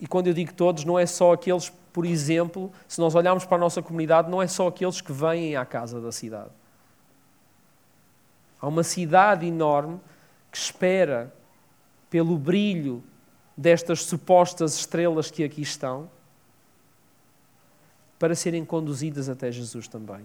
E 0.00 0.06
quando 0.06 0.28
eu 0.28 0.32
digo 0.32 0.54
todos, 0.54 0.82
não 0.86 0.98
é 0.98 1.04
só 1.04 1.34
aqueles, 1.34 1.70
por 1.92 2.06
exemplo, 2.06 2.72
se 2.86 2.98
nós 2.98 3.14
olharmos 3.14 3.44
para 3.44 3.58
a 3.58 3.60
nossa 3.60 3.82
comunidade, 3.82 4.30
não 4.30 4.40
é 4.40 4.46
só 4.46 4.68
aqueles 4.68 5.02
que 5.02 5.12
vêm 5.12 5.56
à 5.56 5.66
casa 5.66 6.00
da 6.00 6.10
cidade. 6.10 6.52
Há 8.58 8.66
uma 8.66 8.82
cidade 8.82 9.44
enorme 9.44 10.00
que 10.50 10.56
espera 10.56 11.34
pelo 12.08 12.38
brilho 12.38 13.04
destas 13.54 14.04
supostas 14.04 14.78
estrelas 14.78 15.30
que 15.30 15.44
aqui 15.44 15.60
estão 15.60 16.08
para 18.18 18.34
serem 18.34 18.64
conduzidas 18.64 19.28
até 19.28 19.50
Jesus 19.50 19.86
também. 19.86 20.20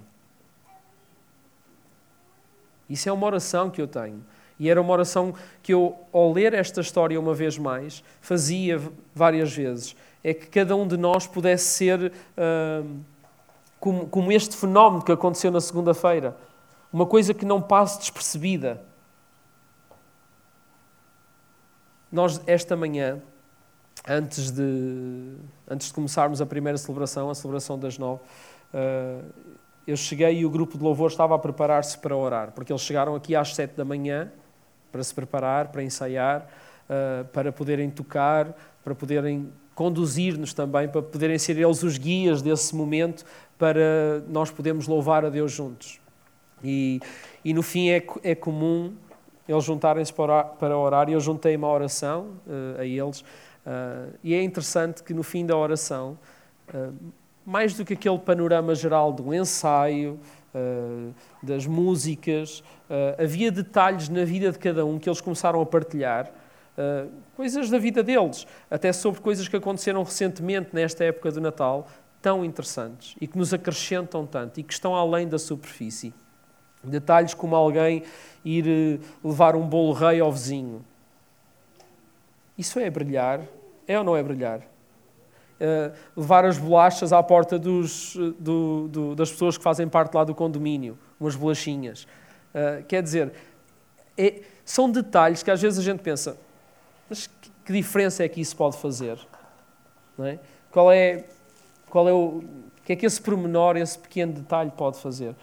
Isso 2.90 3.08
é 3.08 3.12
uma 3.12 3.26
oração 3.26 3.70
que 3.70 3.82
eu 3.82 3.88
tenho. 3.88 4.24
E 4.60 4.70
era 4.70 4.80
uma 4.80 4.94
oração 4.94 5.34
que 5.62 5.74
eu, 5.74 5.98
ao 6.12 6.32
ler 6.32 6.54
esta 6.54 6.82
história 6.82 7.20
uma 7.20 7.34
vez 7.34 7.58
mais, 7.58 8.04
fazia 8.22 8.82
várias 9.14 9.52
vezes. 9.52 9.96
É 10.24 10.34
que 10.34 10.48
cada 10.48 10.76
um 10.76 10.88
de 10.88 10.96
nós 10.96 11.28
pudesse 11.28 11.66
ser 11.66 12.12
uh, 12.12 13.00
como, 13.80 14.08
como 14.08 14.32
este 14.32 14.56
fenómeno 14.56 15.04
que 15.04 15.12
aconteceu 15.12 15.52
na 15.52 15.60
segunda-feira. 15.60 16.38
Uma 16.92 17.06
coisa 17.06 17.34
que 17.34 17.46
não 17.46 17.62
passe 17.62 18.00
despercebida. 18.00 18.82
Nós, 22.12 22.40
esta 22.46 22.78
manhã, 22.78 23.22
antes 24.08 24.52
de, 24.52 25.36
antes 25.70 25.88
de 25.88 25.94
começarmos 25.94 26.42
a 26.42 26.46
primeira 26.46 26.78
celebração, 26.78 27.30
a 27.30 27.36
celebração 27.36 27.78
das 27.78 27.98
nove, 27.98 28.22
uh, 28.74 29.24
eu 29.86 29.98
cheguei 29.98 30.40
e 30.40 30.46
o 30.46 30.50
grupo 30.50 30.78
de 30.78 30.84
louvor 30.84 31.10
estava 31.10 31.36
a 31.36 31.40
preparar-se 31.40 31.98
para 31.98 32.16
orar, 32.16 32.52
porque 32.52 32.72
eles 32.72 32.82
chegaram 32.82 33.16
aqui 33.16 33.36
às 33.36 33.54
sete 33.54 33.76
da 33.76 33.86
manhã 33.86 34.32
para 34.92 35.04
se 35.04 35.14
preparar, 35.14 35.70
para 35.70 35.84
ensaiar, 35.84 36.48
uh, 36.90 37.26
para 37.26 37.52
poderem 37.52 37.90
tocar, 37.90 38.56
para 38.84 38.96
poderem 38.96 39.52
conduzir-nos 39.76 40.54
também, 40.54 40.88
para 40.88 41.02
poderem 41.02 41.38
ser 41.38 41.58
eles 41.58 41.82
os 41.84 41.98
guias 41.98 42.42
desse 42.42 42.76
momento, 42.76 43.26
para 43.58 44.22
nós 44.28 44.52
podermos 44.52 44.88
louvar 44.88 45.26
a 45.26 45.30
Deus 45.30 45.52
juntos. 45.52 46.00
E, 46.64 47.02
e 47.44 47.54
no 47.54 47.62
fim 47.62 47.90
é, 47.90 48.06
é 48.24 48.36
comum 48.36 48.94
eles 49.48 49.64
juntarem-se 49.64 50.14
para 50.14 50.24
orar, 50.24 50.46
para 50.58 50.78
orar, 50.78 51.10
e 51.10 51.14
eu 51.14 51.20
juntei 51.20 51.56
uma 51.56 51.70
oração 51.70 52.28
uh, 52.48 52.80
a 52.80 52.86
eles, 52.86 53.24
Uh, 53.66 54.14
e 54.22 54.34
é 54.34 54.44
interessante 54.44 55.02
que 55.04 55.14
no 55.14 55.24
fim 55.24 55.46
da 55.46 55.56
oração, 55.56 56.18
uh, 56.74 56.94
mais 57.46 57.74
do 57.76 57.86
que 57.86 57.94
aquele 57.94 58.20
panorama 58.20 58.76
geral 58.76 59.12
do 59.12 59.34
ensaio, 59.34 60.20
uh, 60.54 61.14
das 61.42 61.66
músicas, 61.66 62.64
havia 63.18 63.52
detalhes 63.52 64.08
na 64.08 64.24
vida 64.24 64.52
de 64.52 64.60
cada 64.60 64.86
um 64.86 65.00
que 65.00 65.10
eles 65.10 65.20
começaram 65.20 65.60
a 65.60 65.66
partilhar, 65.66 66.32
coisas 67.36 67.70
da 67.72 67.80
vida 67.80 68.04
deles, 68.04 68.46
até 68.70 68.94
sobre 68.94 69.20
coisas 69.20 69.48
que 69.48 69.56
aconteceram 69.56 70.04
recentemente 70.04 70.70
nesta 70.74 71.04
época 71.04 71.32
do 71.32 71.42
Natal, 71.42 71.88
tão 72.22 72.46
interessantes 72.46 73.16
e 73.20 73.26
que 73.26 73.36
nos 73.36 73.52
acrescentam 73.52 74.28
tanto 74.28 74.60
e 74.60 74.64
que 74.64 74.72
estão 74.72 74.94
além 74.94 75.28
da 75.28 75.40
superfície. 75.40 76.14
Detalhes 76.84 77.34
como 77.34 77.56
alguém 77.56 78.04
ir 78.46 79.00
levar 79.24 79.56
um 79.56 79.68
bolo 79.68 79.94
rei 79.94 80.20
ao 80.20 80.32
vizinho 80.32 80.86
isso 82.64 82.80
é 82.80 82.90
brilhar? 82.90 83.42
É 83.86 83.98
ou 83.98 84.06
não 84.06 84.16
é 84.16 84.24
brilhar? 84.24 84.60
Uh, 84.60 85.94
levar 86.16 86.46
as 86.46 86.58
bolachas 86.58 87.12
à 87.12 87.22
porta 87.22 87.60
dos, 87.60 88.16
do, 88.40 88.88
do, 88.88 89.16
das 89.16 89.30
pessoas 89.32 89.58
que 89.58 89.64
fazem 89.64 89.88
parte 89.88 90.16
lá 90.16 90.24
do 90.24 90.34
condomínio, 90.34 90.98
umas 91.20 91.36
bolachinhas. 91.36 92.04
Uh, 92.54 92.84
quer 92.88 93.04
dizer, 93.04 93.34
é, 94.18 94.42
são 94.64 94.90
detalhes 94.90 95.44
que 95.44 95.52
às 95.52 95.62
vezes 95.62 95.78
a 95.78 95.82
gente 95.82 96.02
pensa, 96.02 96.38
mas 97.10 97.28
que, 97.28 97.52
que 97.66 97.74
diferença 97.74 98.24
é 98.24 98.30
que 98.30 98.40
isso 98.40 98.56
pode 98.56 98.78
fazer? 98.78 99.20
É? 100.20 100.40
Qual 100.72 100.92
é, 100.92 101.26
qual 101.90 102.08
é 102.08 102.14
o, 102.14 102.38
o 102.38 102.44
que 102.86 102.94
é 102.94 102.96
que 102.96 103.06
esse 103.06 103.22
pormenor, 103.22 103.76
esse 103.76 104.00
pequeno 104.00 104.34
detalhe 104.34 104.72
pode 104.72 105.00
fazer? 105.00 105.36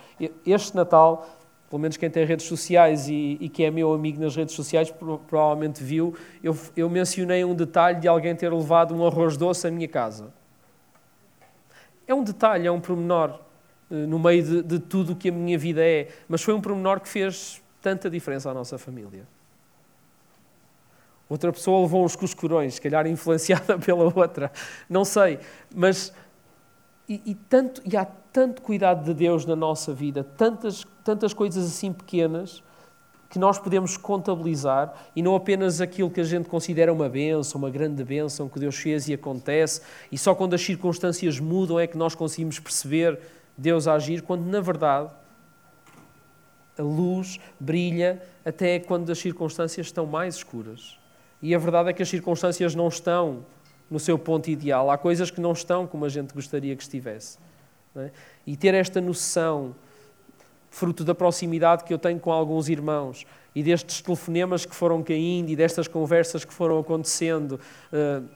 Este 0.47 0.75
Natal 0.75 1.29
pelo 1.71 1.81
menos 1.81 1.97
quem 1.97 2.11
tem 2.11 2.25
redes 2.25 2.47
sociais 2.47 3.09
e, 3.09 3.39
e 3.41 3.49
que 3.49 3.63
é 3.63 3.71
meu 3.71 3.95
amigo 3.95 4.21
nas 4.21 4.35
redes 4.35 4.57
sociais, 4.57 4.91
provavelmente 4.91 5.85
viu, 5.85 6.17
eu, 6.43 6.59
eu 6.77 6.91
mencionei 6.91 7.45
um 7.45 7.55
detalhe 7.55 8.01
de 8.01 8.09
alguém 8.09 8.35
ter 8.35 8.53
levado 8.53 8.93
um 8.93 9.07
arroz 9.07 9.37
doce 9.37 9.69
à 9.69 9.71
minha 9.71 9.87
casa. 9.87 10.33
é 12.09 12.13
um 12.13 12.25
detalhe, 12.25 12.67
é 12.67 12.73
um 12.73 12.81
pormenor 12.81 13.39
eh, 13.89 13.95
no 13.95 14.19
meio 14.19 14.43
de, 14.43 14.63
de 14.63 14.79
tudo 14.81 15.13
o 15.13 15.17
que 15.17 15.29
a 15.29 15.33
minha 15.33 15.57
vida 15.57 15.81
é, 15.81 16.09
mas 16.29 16.43
foi 16.43 16.53
um 16.53 16.61
pormenor 16.61 16.99
que 16.99 17.09
fez 17.09 17.63
tanta 17.81 18.11
diferença 18.11 18.51
à 18.51 18.55
nossa 18.55 18.77
família. 18.77 19.23
Outra 21.29 21.53
pessoa 21.53 21.83
levou 21.83 22.05
uns 22.05 22.17
cuscurões, 22.17 22.75
se 22.75 22.81
calhar 22.81 23.07
influenciada 23.07 23.79
pela 23.79 24.13
outra, 24.13 24.51
não 24.89 25.05
sei. 25.05 25.39
Mas 25.73 26.13
e, 27.11 27.21
e, 27.27 27.35
tanto, 27.35 27.83
e 27.85 27.97
há 27.97 28.05
tanto 28.05 28.63
cuidado 28.63 29.05
de 29.05 29.13
Deus 29.13 29.45
na 29.45 29.57
nossa 29.57 29.93
vida, 29.93 30.23
tantas, 30.23 30.87
tantas 31.03 31.35
coisas 31.35 31.67
assim 31.67 31.93
pequenas 31.93 32.63
que 33.29 33.37
nós 33.37 33.59
podemos 33.59 33.97
contabilizar 33.97 34.95
e 35.15 35.21
não 35.21 35.35
apenas 35.35 35.81
aquilo 35.81 36.09
que 36.09 36.21
a 36.21 36.25
gente 36.25 36.49
considera 36.49 36.93
uma 36.93 37.09
benção, 37.09 37.59
uma 37.59 37.69
grande 37.69 38.05
benção 38.05 38.49
que 38.49 38.61
Deus 38.61 38.77
fez 38.77 39.09
e 39.09 39.15
acontece, 39.15 39.81
e 40.13 40.17
só 40.17 40.37
quando 40.37 40.55
as 40.55 40.63
circunstâncias 40.63 41.41
mudam 41.41 41.81
é 41.81 41.87
que 41.89 41.99
nós 41.99 42.15
conseguimos 42.15 42.61
perceber 42.61 43.19
Deus 43.59 43.89
agir, 43.89 44.23
quando 44.23 44.45
na 44.45 44.61
verdade 44.61 45.11
a 46.79 46.83
luz 46.83 47.41
brilha 47.59 48.23
até 48.45 48.79
quando 48.79 49.11
as 49.11 49.19
circunstâncias 49.19 49.89
estão 49.89 50.07
mais 50.07 50.37
escuras. 50.37 50.97
E 51.43 51.57
a 51.57 51.59
verdade 51.59 51.91
é 51.91 51.93
que 51.93 52.03
as 52.03 52.09
circunstâncias 52.09 52.73
não 52.77 52.87
estão 52.87 53.45
no 53.91 53.99
seu 53.99 54.19
ponto 54.19 54.49
ideal. 54.49 54.91
Há 54.91 54.97
coisas 54.97 55.31
que 55.31 55.41
não 55.41 55.53
estão 55.53 55.87
como 55.87 56.05
a 56.05 56.09
gente 56.09 56.33
gostaria 56.33 56.77
que 56.77 56.83
estivesse. 56.83 57.39
É? 57.97 58.11
E 58.47 58.57
ter 58.57 58.73
esta 58.75 59.01
noção, 59.01 59.75
fruto 60.71 61.03
da 61.03 61.15
proximidade 61.15 61.83
que 61.83 61.93
eu 61.93 61.99
tenho 61.99 62.21
com 62.21 62.31
alguns 62.31 62.69
irmãos 62.69 63.27
e 63.55 63.63
destes 63.63 64.01
telefonemas 64.01 64.65
que 64.65 64.75
foram 64.75 65.03
caindo 65.03 65.51
e 65.51 65.57
destas 65.57 65.89
conversas 65.89 66.45
que 66.45 66.53
foram 66.53 66.79
acontecendo, 66.79 67.59
uh, 67.93 68.29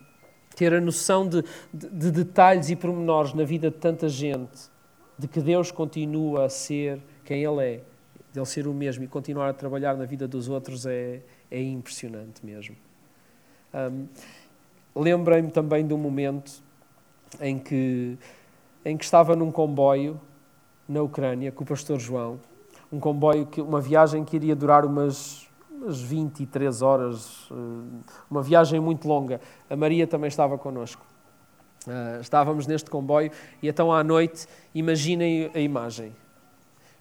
ter 0.57 0.75
a 0.75 0.81
noção 0.81 1.29
de, 1.29 1.45
de, 1.73 1.89
de 1.89 2.11
detalhes 2.11 2.69
e 2.71 2.77
pormenores 2.77 3.33
na 3.33 3.45
vida 3.45 3.71
de 3.71 3.77
tanta 3.77 4.09
gente, 4.09 4.69
de 5.17 5.29
que 5.29 5.41
Deus 5.41 5.71
continua 5.71 6.47
a 6.47 6.49
ser 6.49 7.01
quem 7.25 7.45
Ele 7.45 7.65
é, 7.65 7.81
de 8.33 8.41
Ele 8.41 8.47
ser 8.47 8.67
o 8.67 8.75
mesmo 8.75 9.05
e 9.05 9.07
continuar 9.07 9.49
a 9.51 9.53
trabalhar 9.53 9.97
na 9.97 10.05
vida 10.05 10.27
dos 10.27 10.49
outros 10.49 10.85
é, 10.87 11.21
é 11.49 11.63
impressionante 11.63 12.45
mesmo. 12.45 12.77
Um, 13.73 14.07
Lembrei-me 14.95 15.51
também 15.51 15.87
de 15.87 15.93
um 15.93 15.99
momento 15.99 16.63
em 17.41 17.59
que, 17.59 18.17
em 18.85 18.97
que 18.97 19.05
estava 19.05 19.35
num 19.35 19.51
comboio 19.51 20.21
na 20.89 21.03
Ucrânia 21.03 21.51
com 21.51 21.65
o 21.65 21.67
pastor 21.67 21.99
João, 21.99 22.39
um 22.93 23.01
comboio, 23.01 23.47
que, 23.47 23.61
uma 23.61 23.81
viagem 23.81 24.25
que 24.25 24.37
iria 24.37 24.55
durar 24.55 24.85
umas, 24.85 25.49
umas 25.69 26.01
23 26.01 26.81
horas, 26.81 27.49
eh, 27.51 27.55
uma 28.31 28.41
viagem 28.41 28.79
muito 28.79 29.09
longa. 29.09 29.41
A 29.69 29.75
Maria 29.75 30.07
também 30.07 30.29
estava 30.29 30.57
connosco. 30.57 31.05
Uh, 31.87 32.19
estávamos 32.21 32.67
neste 32.67 32.89
comboio 32.89 33.31
e 33.63 33.69
então 33.69 33.93
à 33.93 34.03
noite, 34.03 34.47
imaginem 34.75 35.51
a 35.55 35.59
imagem. 35.59 36.17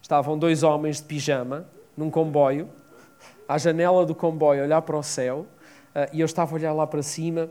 Estavam 0.02 0.36
dois 0.36 0.62
homens 0.62 0.98
de 0.98 1.04
pijama 1.04 1.66
num 1.96 2.10
comboio, 2.10 2.68
à 3.48 3.56
janela 3.56 4.04
do 4.04 4.14
comboio, 4.14 4.60
a 4.60 4.64
olhar 4.64 4.82
para 4.82 4.98
o 4.98 5.02
céu, 5.02 5.46
uh, 5.94 6.10
e 6.12 6.20
eu 6.20 6.26
estava 6.26 6.52
a 6.52 6.54
olhar 6.56 6.72
lá 6.74 6.86
para 6.86 7.02
cima 7.02 7.48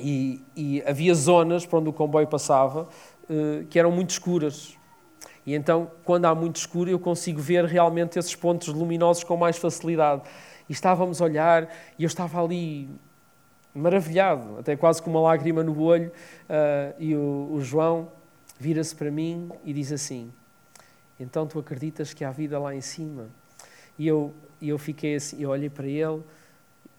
e, 0.00 0.42
e 0.56 0.82
havia 0.86 1.14
zonas 1.14 1.66
por 1.66 1.78
onde 1.78 1.88
o 1.88 1.92
comboio 1.92 2.26
passava 2.26 2.88
uh, 3.28 3.64
que 3.66 3.78
eram 3.78 3.90
muito 3.90 4.10
escuras. 4.10 4.76
E 5.44 5.54
então, 5.54 5.90
quando 6.04 6.26
há 6.26 6.34
muito 6.34 6.56
escuro, 6.56 6.90
eu 6.90 6.98
consigo 6.98 7.40
ver 7.40 7.64
realmente 7.64 8.18
esses 8.18 8.34
pontos 8.34 8.68
luminosos 8.68 9.24
com 9.24 9.36
mais 9.36 9.56
facilidade. 9.56 10.22
E 10.68 10.72
estávamos 10.72 11.22
a 11.22 11.24
olhar 11.24 11.68
e 11.98 12.04
eu 12.04 12.06
estava 12.06 12.42
ali 12.42 12.88
maravilhado, 13.74 14.58
até 14.58 14.76
quase 14.76 15.00
com 15.00 15.10
uma 15.10 15.20
lágrima 15.20 15.62
no 15.62 15.80
olho. 15.80 16.12
Uh, 16.48 16.94
e 16.98 17.14
o, 17.14 17.50
o 17.52 17.60
João 17.60 18.08
vira-se 18.58 18.94
para 18.94 19.10
mim 19.10 19.50
e 19.64 19.72
diz 19.72 19.90
assim: 19.92 20.30
Então 21.18 21.46
tu 21.46 21.58
acreditas 21.58 22.12
que 22.12 22.24
há 22.24 22.30
vida 22.30 22.58
lá 22.58 22.74
em 22.74 22.80
cima? 22.80 23.28
E 23.98 24.06
eu, 24.06 24.34
eu 24.60 24.78
fiquei 24.78 25.16
assim, 25.16 25.42
eu 25.42 25.50
olhei 25.50 25.70
para 25.70 25.86
ele 25.86 26.22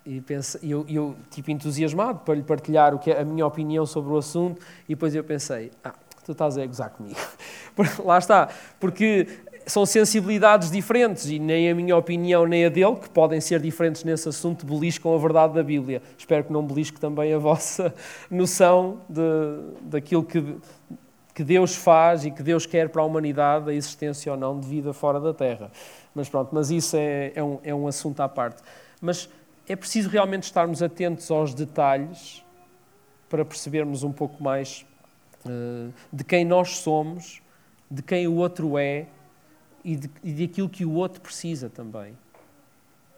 e 0.06 0.22
pense, 0.22 0.60
eu, 0.62 0.86
eu, 0.88 1.16
tipo, 1.30 1.52
entusiasmado 1.52 2.20
para 2.20 2.36
lhe 2.36 2.44
partilhar 2.44 2.94
o 2.94 3.00
que 3.00 3.12
é 3.12 3.22
a 3.22 3.26
minha 3.26 3.46
opinião 3.46 3.86
sobre 3.86 4.12
o 4.12 4.18
assunto, 4.18 4.62
e 4.86 4.96
depois 4.96 5.14
eu 5.14 5.24
pensei, 5.24 5.72
ah, 5.84 5.94
tu 6.24 6.32
estás 6.32 6.58
a 6.58 6.66
gozar 6.66 6.90
comigo. 6.92 7.20
Lá 8.04 8.18
está, 8.18 8.50
porque 8.80 9.28
são 9.70 9.86
sensibilidades 9.86 10.72
diferentes 10.72 11.30
e 11.30 11.40
nem 11.40 11.70
a 11.70 11.76
minha 11.76 11.96
opinião 11.96 12.46
nem 12.46 12.66
a 12.66 12.70
dele, 12.70 12.96
que 12.96 13.10
podem 13.10 13.40
ser 13.40 13.60
diferentes 13.60 14.04
nesse 14.04 14.28
assunto, 14.28 14.66
beliscam 14.66 15.14
a 15.14 15.18
verdade 15.18 15.54
da 15.54 15.64
Bíblia. 15.64 16.02
Espero 16.18 16.44
que 16.44 16.52
não 16.52 16.66
belisque 16.66 17.00
também 17.00 17.34
a 17.34 17.38
vossa 17.38 17.94
noção 18.30 19.02
de, 19.08 19.22
daquilo 19.82 20.24
que, 20.24 20.58
que 21.34 21.44
Deus 21.44 21.76
faz 21.76 22.26
e 22.26 22.32
que 22.32 22.44
Deus 22.44 22.66
quer 22.66 22.90
para 22.90 23.02
a 23.02 23.06
humanidade, 23.06 23.70
a 23.70 23.74
existência 23.74 24.32
ou 24.32 24.38
não 24.38 24.60
de 24.60 24.68
vida 24.68 24.92
fora 24.94 25.20
da 25.20 25.34
Terra. 25.34 25.72
Mas 26.14 26.28
pronto, 26.28 26.50
mas 26.52 26.72
isso 26.72 26.96
é, 26.98 27.32
é, 27.36 27.44
um, 27.44 27.60
é 27.64 27.74
um 27.74 27.88
assunto 27.88 28.20
à 28.22 28.28
parte. 28.28 28.62
Mas 29.02 29.30
é 29.70 29.76
preciso 29.76 30.10
realmente 30.10 30.44
estarmos 30.44 30.82
atentos 30.82 31.30
aos 31.30 31.54
detalhes 31.54 32.44
para 33.30 33.46
percebermos 33.46 34.04
um 34.04 34.12
pouco 34.12 34.44
mais 34.44 34.84
uh, 35.46 35.94
de 36.12 36.24
quem 36.24 36.44
nós 36.44 36.80
somos, 36.80 37.40
de 37.90 38.02
quem 38.02 38.28
o 38.28 38.34
outro 38.34 38.80
é 38.80 39.06
e 39.86 39.96
de, 39.96 40.10
e 40.24 40.34
de 40.34 40.44
aquilo 40.46 40.68
que 40.68 40.84
o 40.84 40.94
outro 40.94 41.22
precisa 41.22 41.70
também. 41.70 42.18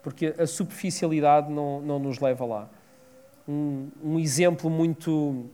Porque 0.04 0.36
a 0.38 0.46
superficialidade 0.46 1.50
não, 1.50 1.80
não 1.80 1.98
nos 1.98 2.20
leva 2.20 2.46
lá. 2.46 2.70
Um, 3.48 3.90
um 4.04 4.20
exemplo 4.20 4.70
muito 4.70 5.50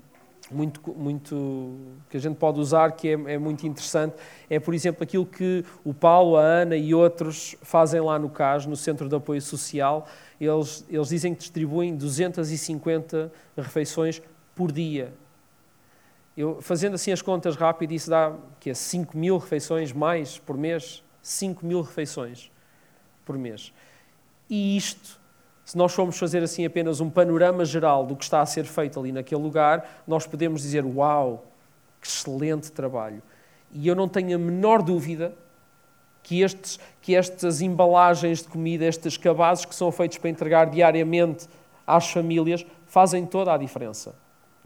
muito, 0.51 0.81
muito 0.93 1.75
que 2.09 2.17
a 2.17 2.19
gente 2.19 2.35
pode 2.35 2.59
usar, 2.59 2.91
que 2.91 3.09
é, 3.09 3.33
é, 3.33 3.37
muito 3.37 3.65
interessante, 3.65 4.15
é, 4.49 4.59
por 4.59 4.73
exemplo, 4.73 5.03
aquilo 5.03 5.25
que 5.25 5.63
o 5.83 5.93
Paulo, 5.93 6.37
a 6.37 6.41
Ana 6.41 6.75
e 6.75 6.93
outros 6.93 7.55
fazem 7.61 8.01
lá 8.01 8.17
no 8.17 8.29
CAS, 8.29 8.65
no 8.65 8.75
Centro 8.75 9.09
de 9.09 9.15
Apoio 9.15 9.41
Social. 9.41 10.07
Eles, 10.39 10.85
eles 10.89 11.09
dizem 11.09 11.33
que 11.33 11.39
distribuem 11.39 11.95
250 11.95 13.31
refeições 13.55 14.21
por 14.55 14.71
dia. 14.71 15.13
Eu, 16.35 16.61
fazendo 16.61 16.93
assim 16.93 17.11
as 17.11 17.21
contas 17.21 17.55
rápido, 17.55 17.93
isso 17.93 18.09
dá 18.09 18.35
que 18.59 18.69
é 18.69 18.73
5 18.73 19.17
mil 19.17 19.37
refeições 19.37 19.91
mais 19.91 20.37
por 20.37 20.57
mês. 20.57 21.03
5 21.21 21.65
mil 21.65 21.81
refeições 21.81 22.51
por 23.25 23.37
mês. 23.37 23.73
E 24.49 24.77
isto 24.77 25.19
se 25.67 25.77
nós 25.77 25.93
formos 25.93 26.17
fazer 26.17 26.41
assim 26.41 26.65
apenas 26.65 27.01
um 27.01 27.09
panorama 27.09 27.65
geral 27.65 28.05
do 28.05 28.15
que 28.15 28.23
está 28.23 28.39
a 28.39 28.45
ser 28.45 28.63
feito 28.63 28.97
ali 28.97 29.11
naquele 29.11 29.41
lugar, 29.41 30.01
nós 30.07 30.25
podemos 30.25 30.61
dizer: 30.61 30.85
Uau, 30.85 31.43
que 31.99 32.07
excelente 32.07 32.71
trabalho. 32.71 33.21
E 33.73 33.85
eu 33.85 33.93
não 33.93 34.07
tenho 34.07 34.37
a 34.37 34.39
menor 34.39 34.81
dúvida 34.81 35.35
que, 36.23 36.41
estes, 36.41 36.79
que 37.01 37.13
estas 37.13 37.59
embalagens 37.59 38.43
de 38.43 38.47
comida, 38.47 38.85
estes 38.85 39.17
cabazes 39.17 39.65
que 39.65 39.75
são 39.75 39.91
feitos 39.91 40.17
para 40.17 40.29
entregar 40.29 40.69
diariamente 40.69 41.49
às 41.85 42.09
famílias, 42.09 42.65
fazem 42.85 43.25
toda 43.25 43.53
a 43.53 43.57
diferença. 43.57 44.15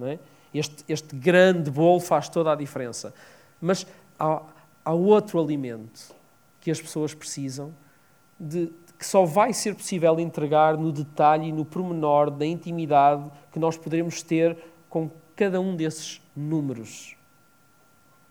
É? 0.03 0.19
este, 0.53 0.85
este 0.87 1.15
grande 1.15 1.71
bolo 1.71 1.99
faz 1.99 2.29
toda 2.29 2.51
a 2.51 2.55
diferença. 2.55 3.11
Mas 3.59 3.87
há, 4.19 4.43
há 4.85 4.93
outro 4.93 5.41
alimento 5.41 6.13
que 6.59 6.69
as 6.69 6.79
pessoas 6.79 7.15
precisam 7.15 7.73
de, 8.39 8.71
que 9.01 9.07
só 9.07 9.25
vai 9.25 9.51
ser 9.51 9.73
possível 9.73 10.19
entregar 10.19 10.77
no 10.77 10.91
detalhe 10.91 11.47
e 11.47 11.51
no 11.51 11.65
pormenor 11.65 12.29
da 12.29 12.45
intimidade 12.45 13.31
que 13.51 13.57
nós 13.57 13.75
poderemos 13.75 14.21
ter 14.21 14.55
com 14.87 15.09
cada 15.35 15.59
um 15.59 15.75
desses 15.75 16.21
números, 16.35 17.17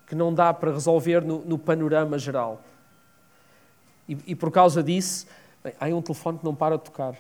que 0.07 0.15
não 0.15 0.33
dá 0.33 0.55
para 0.55 0.71
resolver 0.71 1.25
no, 1.25 1.45
no 1.45 1.59
panorama 1.59 2.17
geral. 2.21 2.63
E, 4.09 4.17
e, 4.29 4.37
por 4.37 4.53
causa 4.53 4.81
disso, 4.81 5.27
bem, 5.65 5.75
há 5.81 5.87
um 5.87 6.01
telefone 6.01 6.39
que 6.39 6.45
não 6.45 6.55
para 6.55 6.79
de 6.79 6.85
tocar, 6.85 7.17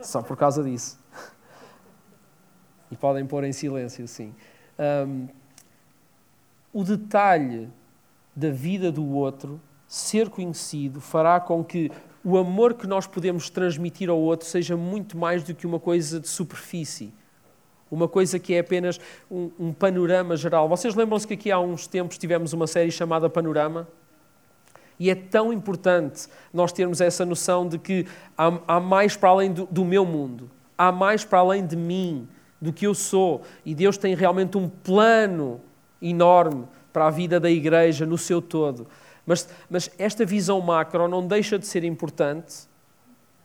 só 0.00 0.22
por 0.22 0.38
causa 0.38 0.64
disso. 0.64 0.98
E 2.90 2.96
podem 2.96 3.26
pôr 3.26 3.44
em 3.44 3.52
silêncio, 3.52 4.08
sim. 4.08 4.34
Um, 5.06 5.28
o 6.72 6.82
detalhe 6.84 7.70
da 8.34 8.48
vida 8.48 8.90
do 8.90 9.06
outro 9.10 9.60
ser 9.86 10.30
conhecido 10.30 11.02
fará 11.02 11.38
com 11.38 11.62
que 11.62 11.92
o 12.24 12.38
amor 12.38 12.74
que 12.74 12.86
nós 12.86 13.06
podemos 13.06 13.50
transmitir 13.50 14.08
ao 14.08 14.18
outro 14.18 14.46
seja 14.46 14.76
muito 14.76 15.16
mais 15.16 15.42
do 15.42 15.54
que 15.54 15.66
uma 15.66 15.80
coisa 15.80 16.20
de 16.20 16.28
superfície. 16.28 17.12
Uma 17.90 18.08
coisa 18.08 18.38
que 18.38 18.54
é 18.54 18.60
apenas 18.60 18.98
um, 19.30 19.50
um 19.58 19.72
panorama 19.72 20.36
geral. 20.36 20.68
Vocês 20.68 20.94
lembram-se 20.94 21.26
que 21.26 21.34
aqui 21.34 21.50
há 21.50 21.58
uns 21.58 21.86
tempos 21.86 22.16
tivemos 22.16 22.52
uma 22.52 22.66
série 22.66 22.90
chamada 22.90 23.28
Panorama? 23.28 23.86
E 24.98 25.10
é 25.10 25.14
tão 25.14 25.52
importante 25.52 26.28
nós 26.54 26.72
termos 26.72 27.00
essa 27.00 27.26
noção 27.26 27.68
de 27.68 27.78
que 27.78 28.06
há, 28.38 28.58
há 28.66 28.80
mais 28.80 29.16
para 29.16 29.30
além 29.30 29.52
do, 29.52 29.66
do 29.66 29.84
meu 29.84 30.06
mundo, 30.06 30.50
há 30.78 30.92
mais 30.92 31.24
para 31.24 31.40
além 31.40 31.66
de 31.66 31.76
mim, 31.76 32.28
do 32.60 32.72
que 32.72 32.86
eu 32.86 32.94
sou. 32.94 33.42
E 33.66 33.74
Deus 33.74 33.98
tem 33.98 34.14
realmente 34.14 34.56
um 34.56 34.68
plano 34.68 35.60
enorme 36.00 36.64
para 36.92 37.06
a 37.08 37.10
vida 37.10 37.40
da 37.40 37.50
igreja 37.50 38.06
no 38.06 38.16
seu 38.16 38.40
todo. 38.40 38.86
Mas, 39.26 39.48
mas 39.70 39.90
esta 39.98 40.24
visão 40.24 40.60
macro 40.60 41.06
não 41.08 41.26
deixa 41.26 41.58
de 41.58 41.66
ser 41.66 41.84
importante 41.84 42.66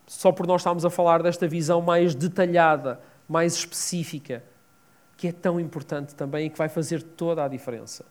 só 0.07 0.31
por 0.31 0.47
nós 0.47 0.61
estarmos 0.61 0.85
a 0.85 0.89
falar 0.89 1.21
desta 1.21 1.47
visão 1.47 1.81
mais 1.81 2.15
detalhada, 2.15 2.99
mais 3.27 3.55
específica, 3.55 4.41
que 5.17 5.27
é 5.27 5.31
tão 5.31 5.59
importante 5.59 6.15
também 6.15 6.47
e 6.47 6.49
que 6.49 6.57
vai 6.57 6.69
fazer 6.69 7.03
toda 7.03 7.43
a 7.43 7.47
diferença. 7.47 8.05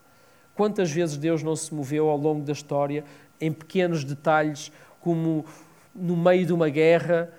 Quantas 0.53 0.91
vezes 0.91 1.17
Deus 1.17 1.41
não 1.41 1.55
se 1.55 1.73
moveu 1.73 2.07
ao 2.09 2.17
longo 2.17 2.43
da 2.43 2.51
história 2.51 3.03
em 3.41 3.51
pequenos 3.51 4.03
detalhes, 4.03 4.71
como 5.01 5.45
no 5.93 6.15
meio 6.15 6.45
de 6.45 6.53
uma 6.53 6.69
guerra, 6.69 7.31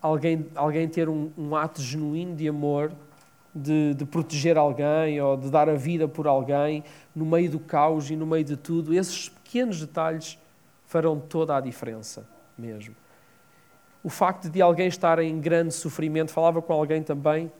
alguém, 0.00 0.46
alguém 0.54 0.88
ter 0.88 1.08
um, 1.08 1.30
um 1.36 1.56
ato 1.56 1.80
genuíno 1.80 2.34
de 2.34 2.48
amor, 2.48 2.92
de, 3.54 3.94
de, 3.94 4.04
proteger 4.04 4.56
alguém 4.56 5.20
ou 5.20 5.36
de 5.36 5.50
dar 5.50 5.68
a 5.68 5.74
vida 5.74 6.08
por 6.08 6.26
alguém, 6.26 6.82
no 7.14 7.24
meio 7.24 7.50
do 7.50 7.60
caos 7.60 8.10
e 8.10 8.16
no 8.16 8.26
meio 8.26 8.44
de 8.44 8.56
tudo. 8.56 8.94
Esses 8.94 9.28
pequenos 9.52 9.78
detalhes 9.78 10.38
farão 10.86 11.20
toda 11.20 11.54
a 11.54 11.60
diferença 11.60 12.26
mesmo. 12.56 12.96
O 14.02 14.08
facto 14.08 14.48
de 14.48 14.62
alguém 14.62 14.86
estar 14.86 15.18
em 15.18 15.38
grande 15.38 15.74
sofrimento, 15.74 16.32
falava 16.32 16.62
com 16.62 16.72
alguém 16.72 17.02
também 17.02 17.52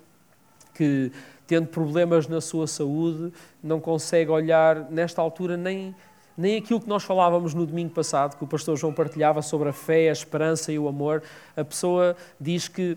que, 0.72 1.12
tendo 1.46 1.66
problemas 1.66 2.26
na 2.26 2.40
sua 2.40 2.66
saúde, 2.66 3.30
não 3.62 3.78
consegue 3.78 4.30
olhar 4.30 4.90
nesta 4.90 5.20
altura 5.20 5.54
nem 5.54 5.94
nem 6.34 6.56
aquilo 6.56 6.80
que 6.80 6.88
nós 6.88 7.04
falávamos 7.04 7.52
no 7.52 7.66
domingo 7.66 7.92
passado, 7.92 8.38
que 8.38 8.42
o 8.42 8.46
pastor 8.46 8.74
João 8.78 8.90
partilhava 8.94 9.42
sobre 9.42 9.68
a 9.68 9.72
fé, 9.72 10.08
a 10.08 10.12
esperança 10.12 10.72
e 10.72 10.78
o 10.78 10.88
amor. 10.88 11.22
A 11.54 11.62
pessoa 11.62 12.16
diz 12.40 12.68
que 12.68 12.96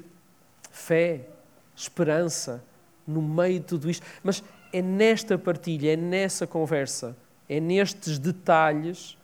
fé, 0.71 1.27
esperança, 1.75 2.63
no 3.05 3.21
meio 3.21 3.59
de 3.59 3.65
tudo 3.65 3.89
isto. 3.89 4.05
Mas 4.23 4.41
é 4.71 4.81
nesta 4.81 5.37
partilha, 5.37 5.91
é 5.91 5.95
nessa 5.97 6.47
conversa, 6.47 7.13
é 7.47 7.59
nestes 7.59 8.17
detalhes 8.19 9.17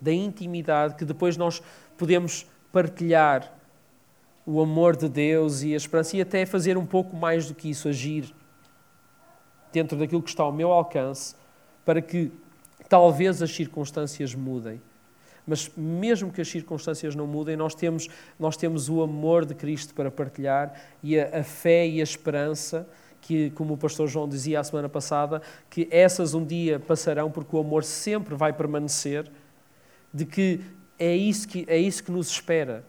da 0.00 0.12
intimidade 0.12 0.94
que 0.94 1.04
depois 1.04 1.36
nós 1.36 1.62
podemos 1.96 2.46
partilhar 2.72 3.52
o 4.46 4.60
amor 4.60 4.96
de 4.96 5.08
Deus 5.08 5.62
e 5.62 5.74
a 5.74 5.76
esperança 5.76 6.16
e 6.16 6.20
até 6.20 6.46
fazer 6.46 6.78
um 6.78 6.86
pouco 6.86 7.16
mais 7.16 7.46
do 7.48 7.54
que 7.54 7.70
isso, 7.70 7.88
agir 7.88 8.32
dentro 9.72 9.98
daquilo 9.98 10.22
que 10.22 10.30
está 10.30 10.42
ao 10.42 10.52
meu 10.52 10.72
alcance 10.72 11.34
para 11.84 12.00
que 12.00 12.32
Talvez 12.88 13.42
as 13.42 13.50
circunstâncias 13.54 14.34
mudem, 14.34 14.80
mas 15.46 15.70
mesmo 15.76 16.32
que 16.32 16.40
as 16.40 16.48
circunstâncias 16.48 17.14
não 17.14 17.26
mudem, 17.26 17.54
nós 17.54 17.74
temos, 17.74 18.08
nós 18.38 18.56
temos 18.56 18.88
o 18.88 19.02
amor 19.02 19.44
de 19.44 19.54
Cristo 19.54 19.92
para 19.92 20.10
partilhar 20.10 20.72
e 21.02 21.20
a, 21.20 21.40
a 21.40 21.44
fé 21.44 21.86
e 21.86 22.00
a 22.00 22.02
esperança 22.02 22.88
que, 23.28 23.50
como 23.50 23.74
o 23.74 23.76
pastor 23.76 24.08
João 24.08 24.26
dizia 24.26 24.58
a 24.58 24.64
semana 24.64 24.88
passada, 24.88 25.42
que 25.68 25.86
essas 25.90 26.32
um 26.32 26.42
dia 26.42 26.80
passarão 26.80 27.30
porque 27.30 27.54
o 27.54 27.60
amor 27.60 27.84
sempre 27.84 28.34
vai 28.34 28.54
permanecer, 28.54 29.30
de 30.14 30.24
que 30.24 30.62
é 30.98 31.14
isso 31.14 31.46
que, 31.46 31.66
é 31.68 31.76
isso 31.76 32.02
que 32.02 32.10
nos 32.10 32.30
espera. 32.30 32.82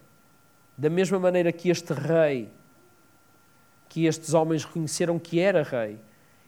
Da 0.77 0.89
mesma 0.89 1.19
maneira 1.19 1.51
que 1.51 1.69
este 1.69 1.91
rei, 1.91 2.47
que 3.89 4.05
estes 4.05 4.33
homens 4.33 4.63
reconheceram 4.63 5.19
que 5.19 5.41
era 5.41 5.61
rei, 5.61 5.97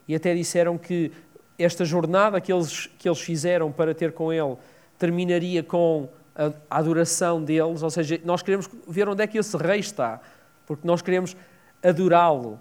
e 0.08 0.14
até 0.14 0.34
disseram 0.34 0.78
que 0.78 1.12
esta 1.58 1.84
jornada 1.84 2.40
que 2.40 2.50
eles, 2.50 2.86
que 2.98 3.06
eles 3.06 3.20
fizeram 3.20 3.70
para 3.70 3.94
ter 3.94 4.12
com 4.12 4.32
Ele 4.32 4.56
terminaria 4.98 5.62
com 5.62 6.08
a, 6.34 6.46
a 6.70 6.78
adoração 6.78 7.44
deles, 7.44 7.82
ou 7.82 7.90
seja, 7.90 8.18
nós 8.24 8.40
queremos 8.40 8.70
ver 8.88 9.06
onde 9.06 9.22
é 9.22 9.26
que 9.26 9.36
esse 9.36 9.54
rei 9.58 9.80
está, 9.80 10.18
porque 10.64 10.86
nós 10.86 11.02
queremos 11.02 11.36
adorá-lo. 11.82 12.58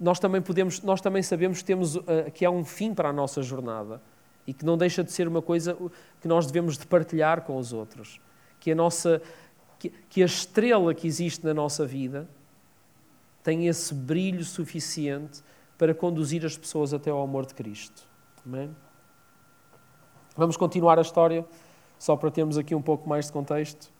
Nós 0.00 0.18
também 0.18 0.40
podemos, 0.40 0.80
nós 0.80 1.00
também 1.02 1.22
sabemos 1.22 1.58
que 1.58 1.64
temos 1.64 1.94
uh, 1.94 2.02
que 2.32 2.44
há 2.44 2.50
um 2.50 2.64
fim 2.64 2.94
para 2.94 3.10
a 3.10 3.12
nossa 3.12 3.42
jornada 3.42 4.00
e 4.46 4.54
que 4.54 4.64
não 4.64 4.78
deixa 4.78 5.04
de 5.04 5.12
ser 5.12 5.28
uma 5.28 5.42
coisa 5.42 5.76
que 6.20 6.26
nós 6.26 6.46
devemos 6.46 6.78
de 6.78 6.86
partilhar 6.86 7.42
com 7.42 7.58
os 7.58 7.72
outros, 7.72 8.18
que 8.58 8.72
a 8.72 8.74
nossa 8.74 9.20
que, 9.78 9.90
que 10.08 10.22
a 10.22 10.26
estrela 10.26 10.94
que 10.94 11.06
existe 11.06 11.44
na 11.44 11.54
nossa 11.54 11.86
vida 11.86 12.28
tem 13.42 13.66
esse 13.66 13.94
brilho 13.94 14.44
suficiente 14.44 15.42
para 15.78 15.94
conduzir 15.94 16.44
as 16.44 16.56
pessoas 16.56 16.92
até 16.92 17.10
ao 17.10 17.22
amor 17.22 17.46
de 17.46 17.54
Cristo. 17.54 18.06
Amém? 18.44 18.74
Vamos 20.36 20.56
continuar 20.56 20.98
a 20.98 21.02
história, 21.02 21.44
só 21.98 22.16
para 22.16 22.30
termos 22.30 22.58
aqui 22.58 22.74
um 22.74 22.82
pouco 22.82 23.08
mais 23.08 23.26
de 23.26 23.32
contexto. 23.32 23.90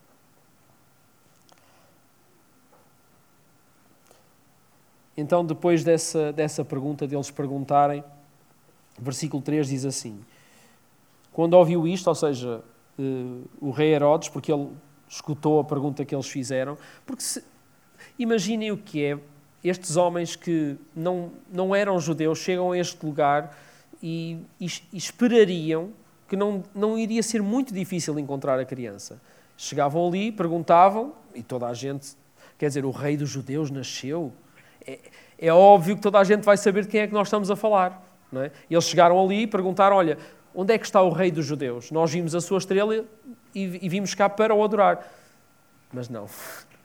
Então, 5.20 5.44
depois 5.44 5.84
dessa, 5.84 6.32
dessa 6.32 6.64
pergunta, 6.64 7.06
deles 7.06 7.30
perguntarem, 7.30 8.02
versículo 8.98 9.42
3 9.42 9.68
diz 9.68 9.84
assim: 9.84 10.18
Quando 11.30 11.52
ouviu 11.52 11.86
isto, 11.86 12.08
ou 12.08 12.14
seja, 12.14 12.62
uh, 12.98 13.44
o 13.60 13.70
rei 13.70 13.92
Herodes, 13.92 14.30
porque 14.30 14.50
ele 14.50 14.70
escutou 15.06 15.60
a 15.60 15.64
pergunta 15.64 16.06
que 16.06 16.14
eles 16.14 16.26
fizeram, 16.26 16.78
porque 17.04 17.22
se, 17.22 17.44
imaginem 18.18 18.72
o 18.72 18.78
que 18.78 19.04
é 19.04 19.18
estes 19.62 19.96
homens 19.96 20.36
que 20.36 20.76
não, 20.96 21.32
não 21.52 21.74
eram 21.74 22.00
judeus 22.00 22.38
chegam 22.38 22.72
a 22.72 22.78
este 22.78 23.04
lugar 23.04 23.54
e, 24.02 24.38
e, 24.58 24.66
e, 24.90 24.96
esperariam 24.96 25.90
que 26.26 26.34
não, 26.34 26.64
não 26.74 26.96
iria 26.96 27.22
ser 27.22 27.42
muito 27.42 27.74
difícil 27.74 28.18
encontrar 28.18 28.58
a 28.58 28.64
criança. 28.64 29.20
Chegavam 29.54 30.08
ali, 30.08 30.32
perguntavam, 30.32 31.12
e 31.34 31.42
toda 31.42 31.66
a 31.66 31.74
gente, 31.74 32.16
quer 32.56 32.68
dizer, 32.68 32.86
o 32.86 32.90
rei 32.90 33.18
dos 33.18 33.28
judeus 33.28 33.70
nasceu. 33.70 34.32
É, 34.90 34.98
é 35.38 35.52
óbvio 35.52 35.96
que 35.96 36.02
toda 36.02 36.18
a 36.18 36.24
gente 36.24 36.42
vai 36.42 36.56
saber 36.56 36.82
de 36.82 36.88
quem 36.88 37.00
é 37.00 37.06
que 37.06 37.12
nós 37.12 37.28
estamos 37.28 37.50
a 37.50 37.56
falar. 37.56 38.02
Não 38.30 38.42
é? 38.42 38.50
Eles 38.70 38.84
chegaram 38.84 39.22
ali 39.22 39.42
e 39.42 39.46
perguntaram: 39.46 39.96
Olha, 39.96 40.18
onde 40.54 40.74
é 40.74 40.78
que 40.78 40.84
está 40.84 41.02
o 41.02 41.10
rei 41.10 41.30
dos 41.30 41.46
judeus? 41.46 41.90
Nós 41.90 42.10
vimos 42.10 42.34
a 42.34 42.40
sua 42.40 42.58
estrela 42.58 43.04
e, 43.54 43.62
e 43.82 43.88
vimos 43.88 44.14
cá 44.14 44.28
para 44.28 44.54
o 44.54 44.62
adorar. 44.62 45.06
Mas 45.92 46.08
não, 46.08 46.26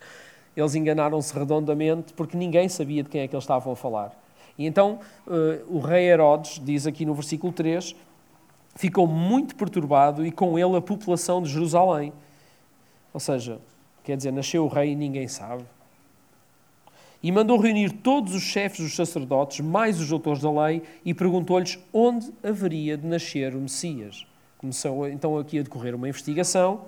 eles 0.55 0.75
enganaram-se 0.75 1.37
redondamente 1.37 2.13
porque 2.13 2.37
ninguém 2.37 2.69
sabia 2.69 3.03
de 3.03 3.09
quem 3.09 3.21
é 3.21 3.27
que 3.27 3.35
eles 3.35 3.43
estavam 3.43 3.73
a 3.73 3.75
falar. 3.75 4.11
E 4.57 4.65
então 4.65 4.99
uh, 5.27 5.75
o 5.75 5.79
rei 5.79 6.07
Herodes, 6.07 6.61
diz 6.63 6.87
aqui 6.87 7.05
no 7.05 7.13
versículo 7.13 7.51
3, 7.51 7.95
ficou 8.75 9.05
muito 9.05 9.55
perturbado 9.55 10.25
e 10.25 10.31
com 10.31 10.57
ele 10.57 10.77
a 10.77 10.81
população 10.81 11.41
de 11.41 11.49
Jerusalém. 11.49 12.13
Ou 13.13 13.19
seja, 13.19 13.59
quer 14.03 14.17
dizer, 14.17 14.31
nasceu 14.31 14.65
o 14.65 14.67
rei 14.67 14.91
e 14.91 14.95
ninguém 14.95 15.27
sabe. 15.27 15.65
E 17.25 17.31
mandou 17.31 17.57
reunir 17.57 17.91
todos 17.91 18.35
os 18.35 18.43
chefes 18.43 18.81
dos 18.81 18.95
sacerdotes, 18.95 19.59
mais 19.59 19.99
os 19.99 20.07
doutores 20.07 20.43
da 20.43 20.51
lei, 20.63 20.83
e 21.03 21.11
perguntou-lhes 21.11 21.79
onde 21.91 22.31
haveria 22.43 22.95
de 22.95 23.07
nascer 23.07 23.55
o 23.55 23.59
Messias. 23.59 24.27
Começou 24.59 25.09
então 25.09 25.35
aqui 25.35 25.57
a 25.57 25.63
decorrer 25.63 25.95
uma 25.95 26.07
investigação 26.07 26.81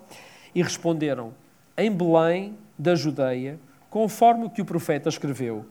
e 0.54 0.62
responderam: 0.62 1.34
em 1.76 1.92
Belém 1.92 2.56
da 2.78 2.94
Judeia, 2.94 3.60
conforme 3.90 4.46
o 4.46 4.50
que 4.52 4.62
o 4.62 4.66
profeta 4.66 5.10
escreveu. 5.10 5.66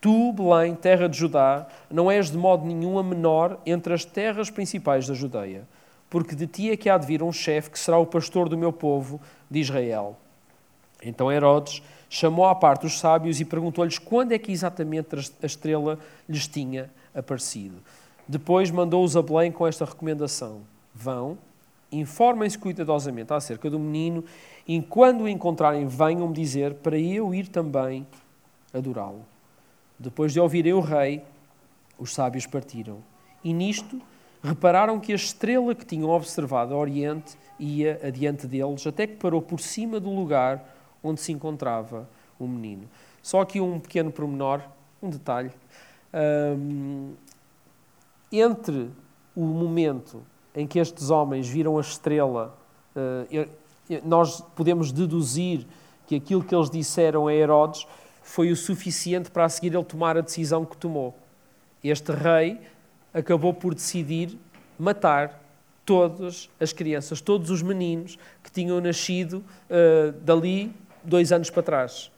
Tu, 0.00 0.32
Belém, 0.32 0.74
terra 0.74 1.08
de 1.08 1.16
Judá, 1.16 1.68
não 1.88 2.10
és 2.10 2.28
de 2.28 2.36
modo 2.36 2.66
nenhum 2.66 2.98
a 2.98 3.04
menor 3.04 3.60
entre 3.64 3.94
as 3.94 4.04
terras 4.04 4.50
principais 4.50 5.06
da 5.06 5.14
Judeia, 5.14 5.62
porque 6.10 6.34
de 6.34 6.48
ti 6.48 6.72
é 6.72 6.76
que 6.76 6.90
há 6.90 6.98
de 6.98 7.06
vir 7.06 7.22
um 7.22 7.30
chefe 7.30 7.70
que 7.70 7.78
será 7.78 7.98
o 7.98 8.06
pastor 8.06 8.48
do 8.48 8.58
meu 8.58 8.72
povo 8.72 9.20
de 9.48 9.60
Israel. 9.60 10.16
Então 11.00 11.30
Herodes 11.30 11.80
chamou 12.08 12.46
à 12.46 12.54
parte 12.54 12.86
os 12.86 12.98
sábios 12.98 13.40
e 13.40 13.44
perguntou-lhes 13.44 13.98
quando 13.98 14.32
é 14.32 14.38
que 14.38 14.52
exatamente 14.52 15.08
a 15.42 15.46
estrela 15.46 15.98
lhes 16.28 16.46
tinha 16.46 16.90
aparecido. 17.14 17.76
Depois 18.26 18.70
mandou-os 18.70 19.16
a 19.16 19.22
Belém 19.22 19.50
com 19.52 19.66
esta 19.66 19.84
recomendação: 19.84 20.60
Vão, 20.94 21.38
informem-se 21.90 22.58
cuidadosamente 22.58 23.32
acerca 23.32 23.70
do 23.70 23.78
menino 23.78 24.24
e 24.66 24.80
quando 24.82 25.22
o 25.22 25.28
encontrarem, 25.28 25.86
venham-me 25.86 26.34
dizer 26.34 26.74
para 26.74 26.98
eu 26.98 27.34
ir 27.34 27.48
também 27.48 28.06
adorá-lo. 28.72 29.24
Depois 29.98 30.32
de 30.32 30.40
ouvirem 30.40 30.74
o 30.74 30.80
rei, 30.80 31.22
os 31.98 32.12
sábios 32.12 32.46
partiram. 32.46 32.98
E 33.42 33.52
nisto 33.52 34.00
repararam 34.42 35.00
que 35.00 35.12
a 35.12 35.16
estrela 35.16 35.74
que 35.74 35.84
tinham 35.84 36.10
observado 36.10 36.74
ao 36.74 36.80
oriente 36.80 37.36
ia 37.58 37.98
adiante 38.04 38.46
deles, 38.46 38.86
até 38.86 39.06
que 39.06 39.16
parou 39.16 39.42
por 39.42 39.58
cima 39.58 39.98
do 39.98 40.10
lugar 40.10 40.62
onde 41.02 41.20
se 41.20 41.32
encontrava 41.32 42.08
o 42.38 42.46
menino. 42.46 42.88
Só 43.22 43.40
aqui 43.40 43.60
um 43.60 43.78
pequeno 43.78 44.10
pormenor, 44.10 44.62
um 45.02 45.10
detalhe. 45.10 45.50
Um, 46.12 47.12
entre 48.32 48.90
o 49.34 49.42
momento 49.42 50.22
em 50.54 50.66
que 50.66 50.78
estes 50.78 51.10
homens 51.10 51.48
viram 51.48 51.78
a 51.78 51.80
estrela, 51.80 52.56
uh, 52.96 53.48
nós 54.04 54.40
podemos 54.54 54.92
deduzir 54.92 55.66
que 56.06 56.16
aquilo 56.16 56.42
que 56.42 56.54
eles 56.54 56.70
disseram 56.70 57.26
a 57.26 57.34
Herodes 57.34 57.86
foi 58.22 58.50
o 58.50 58.56
suficiente 58.56 59.30
para 59.30 59.44
a 59.44 59.48
seguir 59.48 59.74
ele 59.74 59.84
tomar 59.84 60.16
a 60.16 60.20
decisão 60.20 60.64
que 60.64 60.76
tomou. 60.76 61.14
Este 61.82 62.12
rei 62.12 62.60
acabou 63.12 63.54
por 63.54 63.74
decidir 63.74 64.38
matar 64.78 65.42
todas 65.84 66.50
as 66.60 66.72
crianças, 66.72 67.20
todos 67.20 67.50
os 67.50 67.62
meninos 67.62 68.18
que 68.42 68.50
tinham 68.50 68.80
nascido 68.80 69.44
uh, 69.70 70.12
dali 70.20 70.74
dois 71.08 71.32
anos 71.32 71.50
para 71.50 71.62
trás. 71.62 72.10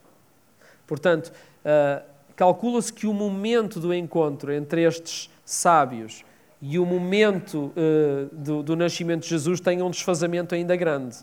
Portanto, 0.87 1.33
uh, 1.65 2.05
calcula-se 2.35 2.93
que 2.93 3.07
o 3.07 3.15
momento 3.15 3.79
do 3.79 3.95
encontro 3.95 4.53
entre 4.53 4.83
estes 4.83 5.31
sábios 5.45 6.25
e 6.61 6.79
o 6.79 6.85
momento 6.85 7.73
uh, 7.77 8.35
do, 8.35 8.63
do 8.63 8.77
nascimento 8.77 9.23
de 9.23 9.29
Jesus 9.29 9.61
tem 9.61 9.83
um 9.83 9.91
desfazamento 9.91 10.55
ainda 10.55 10.77
grande 10.77 11.19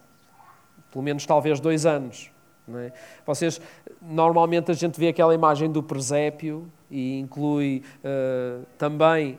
pelo 0.91 1.03
menos 1.03 1.25
talvez 1.25 1.59
dois 1.59 1.85
anos. 1.85 2.31
É? 2.75 2.91
Vocês, 3.25 3.61
normalmente 4.01 4.71
a 4.71 4.73
gente 4.73 4.99
vê 4.99 5.09
aquela 5.09 5.33
imagem 5.33 5.71
do 5.71 5.81
presépio, 5.81 6.67
e 6.89 7.19
inclui 7.19 7.83
uh, 7.99 8.65
também 8.77 9.37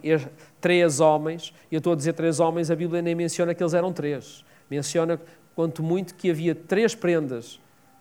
três 0.61 1.01
homens. 1.01 1.53
Eu 1.73 1.79
estou 1.79 1.95
a 1.95 1.97
dizer 1.97 2.13
três 2.13 2.41
homens, 2.41 2.71
a 2.71 2.77
Bíblia 2.77 3.03
nem 3.03 3.15
menciona 3.15 3.55
que 3.55 3.63
eles 3.63 3.75
eram 3.75 3.93
três. 3.93 4.45
Menciona, 4.71 5.21
quanto 5.55 5.83
muito, 5.83 6.15
que 6.15 6.31
havia 6.31 6.55
três 6.55 6.95
prendas 6.95 7.59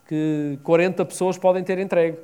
que 0.08 0.58
40 0.64 1.06
pessoas 1.06 1.38
podem 1.38 1.64
ter 1.64 1.78
entregue. 1.78 2.18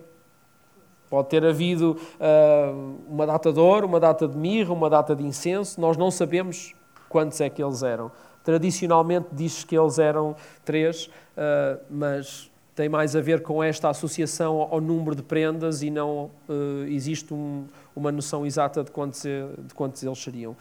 Pode 1.09 1.29
ter 1.29 1.45
havido 1.45 1.95
uh, 2.15 2.97
uma 3.07 3.27
data 3.27 3.53
de 3.53 3.59
ouro, 3.59 3.85
uma 3.85 3.99
data 3.99 4.27
de 4.27 4.35
mirra, 4.35 4.73
uma 4.73 4.89
data 4.89 5.15
de 5.15 5.23
incenso, 5.23 5.79
nós 5.79 5.95
não 5.95 6.09
sabemos 6.09 6.73
quantos 7.07 7.39
é 7.39 7.49
que 7.49 7.63
eles 7.63 7.83
eram. 7.83 8.11
Tradicionalmente 8.43 9.27
diz 9.31 9.63
que 9.63 9.77
eles 9.77 9.99
eram 9.99 10.35
três, 10.65 11.05
uh, 11.05 11.79
mas 11.87 12.49
tem 12.73 12.89
mais 12.89 13.15
a 13.15 13.21
ver 13.21 13.43
com 13.43 13.63
esta 13.63 13.89
associação 13.89 14.67
ao 14.71 14.81
número 14.81 15.15
de 15.15 15.21
prendas 15.21 15.83
e 15.83 15.91
não 15.91 16.31
uh, 16.49 16.83
existe 16.87 17.31
um, 17.31 17.67
uma 17.95 18.11
noção 18.11 18.43
exata 18.43 18.83
de 18.83 18.89
quantos, 18.89 19.21
de 19.21 19.73
quantos 19.75 20.01
eles 20.01 20.17
seriam. 20.17 20.55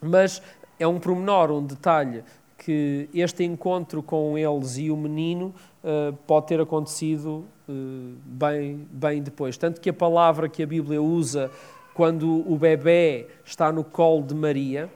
Mas 0.00 0.40
é 0.78 0.86
um 0.86 0.98
pormenor, 0.98 1.50
um 1.50 1.64
detalhe, 1.64 2.24
que 2.62 3.08
este 3.14 3.42
encontro 3.42 4.02
com 4.02 4.36
eles 4.36 4.76
e 4.76 4.90
o 4.90 4.96
menino 4.96 5.54
uh, 5.82 6.12
pode 6.26 6.46
ter 6.46 6.60
acontecido 6.60 7.46
uh, 7.66 8.14
bem, 8.22 8.86
bem 8.90 9.22
depois. 9.22 9.56
Tanto 9.56 9.80
que 9.80 9.88
a 9.88 9.94
palavra 9.94 10.46
que 10.46 10.62
a 10.62 10.66
Bíblia 10.66 11.00
usa 11.00 11.50
quando 11.94 12.44
o 12.46 12.56
bebê 12.58 13.28
está 13.44 13.72
no 13.72 13.82
colo 13.82 14.22
de 14.22 14.34
Maria 14.34 14.90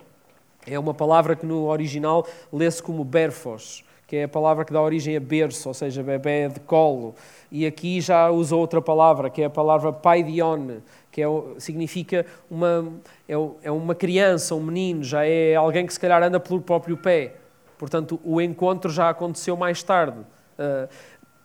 é 0.66 0.79
uma 0.79 0.92
palavra 0.92 1.35
que 1.35 1.46
no 1.46 1.66
original 1.66 2.27
lê-se 2.53 2.83
como 2.83 3.03
berfos, 3.03 3.83
que 4.07 4.16
é 4.16 4.24
a 4.24 4.29
palavra 4.29 4.64
que 4.66 4.72
dá 4.72 4.81
origem 4.83 5.16
a 5.16 5.20
berço, 5.20 5.68
ou 5.68 5.74
seja, 5.74 6.03
bebê 6.03 6.48
de 6.48 6.61
colo. 6.61 7.14
E 7.50 7.64
aqui 7.64 7.98
já 8.00 8.31
usa 8.31 8.55
outra 8.57 8.83
palavra, 8.83 9.31
que 9.31 9.40
é 9.40 9.46
a 9.46 9.50
palavra 9.50 9.90
paidion, 9.90 10.81
que 11.11 11.22
é, 11.22 11.27
significa 11.59 12.27
uma, 12.50 12.92
é, 13.27 13.35
é 13.62 13.70
uma 13.70 13.94
criança, 13.94 14.55
um 14.55 14.62
menino, 14.62 15.03
já 15.03 15.27
é 15.27 15.55
alguém 15.55 15.87
que 15.87 15.92
se 15.94 16.00
calhar 16.00 16.22
anda 16.22 16.38
pelo 16.38 16.61
próprio 16.61 16.96
pé. 16.96 17.43
Portanto, 17.85 18.18
o 18.25 18.40
encontro 18.40 18.90
já 18.90 19.11
aconteceu 19.11 19.59
mais 19.59 19.83
tarde. 19.83 20.16
Uh, 20.18 20.88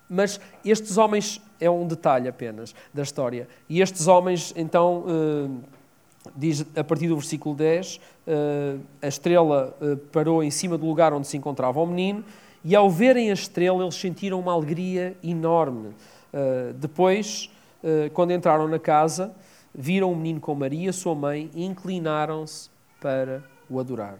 mas 0.09 0.39
estes 0.63 0.97
homens, 0.97 1.41
é 1.59 1.69
um 1.69 1.85
detalhe 1.85 2.29
apenas 2.29 2.73
da 2.93 3.03
história, 3.03 3.45
e 3.67 3.81
estes 3.81 4.07
homens, 4.07 4.53
então, 4.55 5.03
uh, 5.05 5.63
diz 6.33 6.65
a 6.77 6.81
partir 6.81 7.09
do 7.09 7.17
versículo 7.17 7.53
10, 7.53 7.97
uh, 7.97 8.79
a 9.01 9.07
estrela 9.09 9.75
parou 10.13 10.41
em 10.41 10.49
cima 10.49 10.77
do 10.77 10.85
lugar 10.85 11.11
onde 11.11 11.27
se 11.27 11.35
encontrava 11.35 11.77
o 11.81 11.85
menino, 11.85 12.23
e 12.63 12.73
ao 12.73 12.89
verem 12.89 13.31
a 13.31 13.33
estrela, 13.33 13.83
eles 13.83 13.95
sentiram 13.95 14.39
uma 14.39 14.53
alegria 14.53 15.17
enorme. 15.21 15.93
depois, 16.75 17.49
quando 18.13 18.31
entraram 18.31 18.67
na 18.67 18.79
casa, 18.79 19.33
viram 19.73 20.11
o 20.11 20.15
menino 20.15 20.39
com 20.41 20.55
Maria, 20.55 20.91
sua 20.91 21.15
mãe, 21.15 21.49
e 21.53 21.65
inclinaram-se 21.65 22.69
para 22.99 23.43
o 23.69 23.79
adorar. 23.79 24.19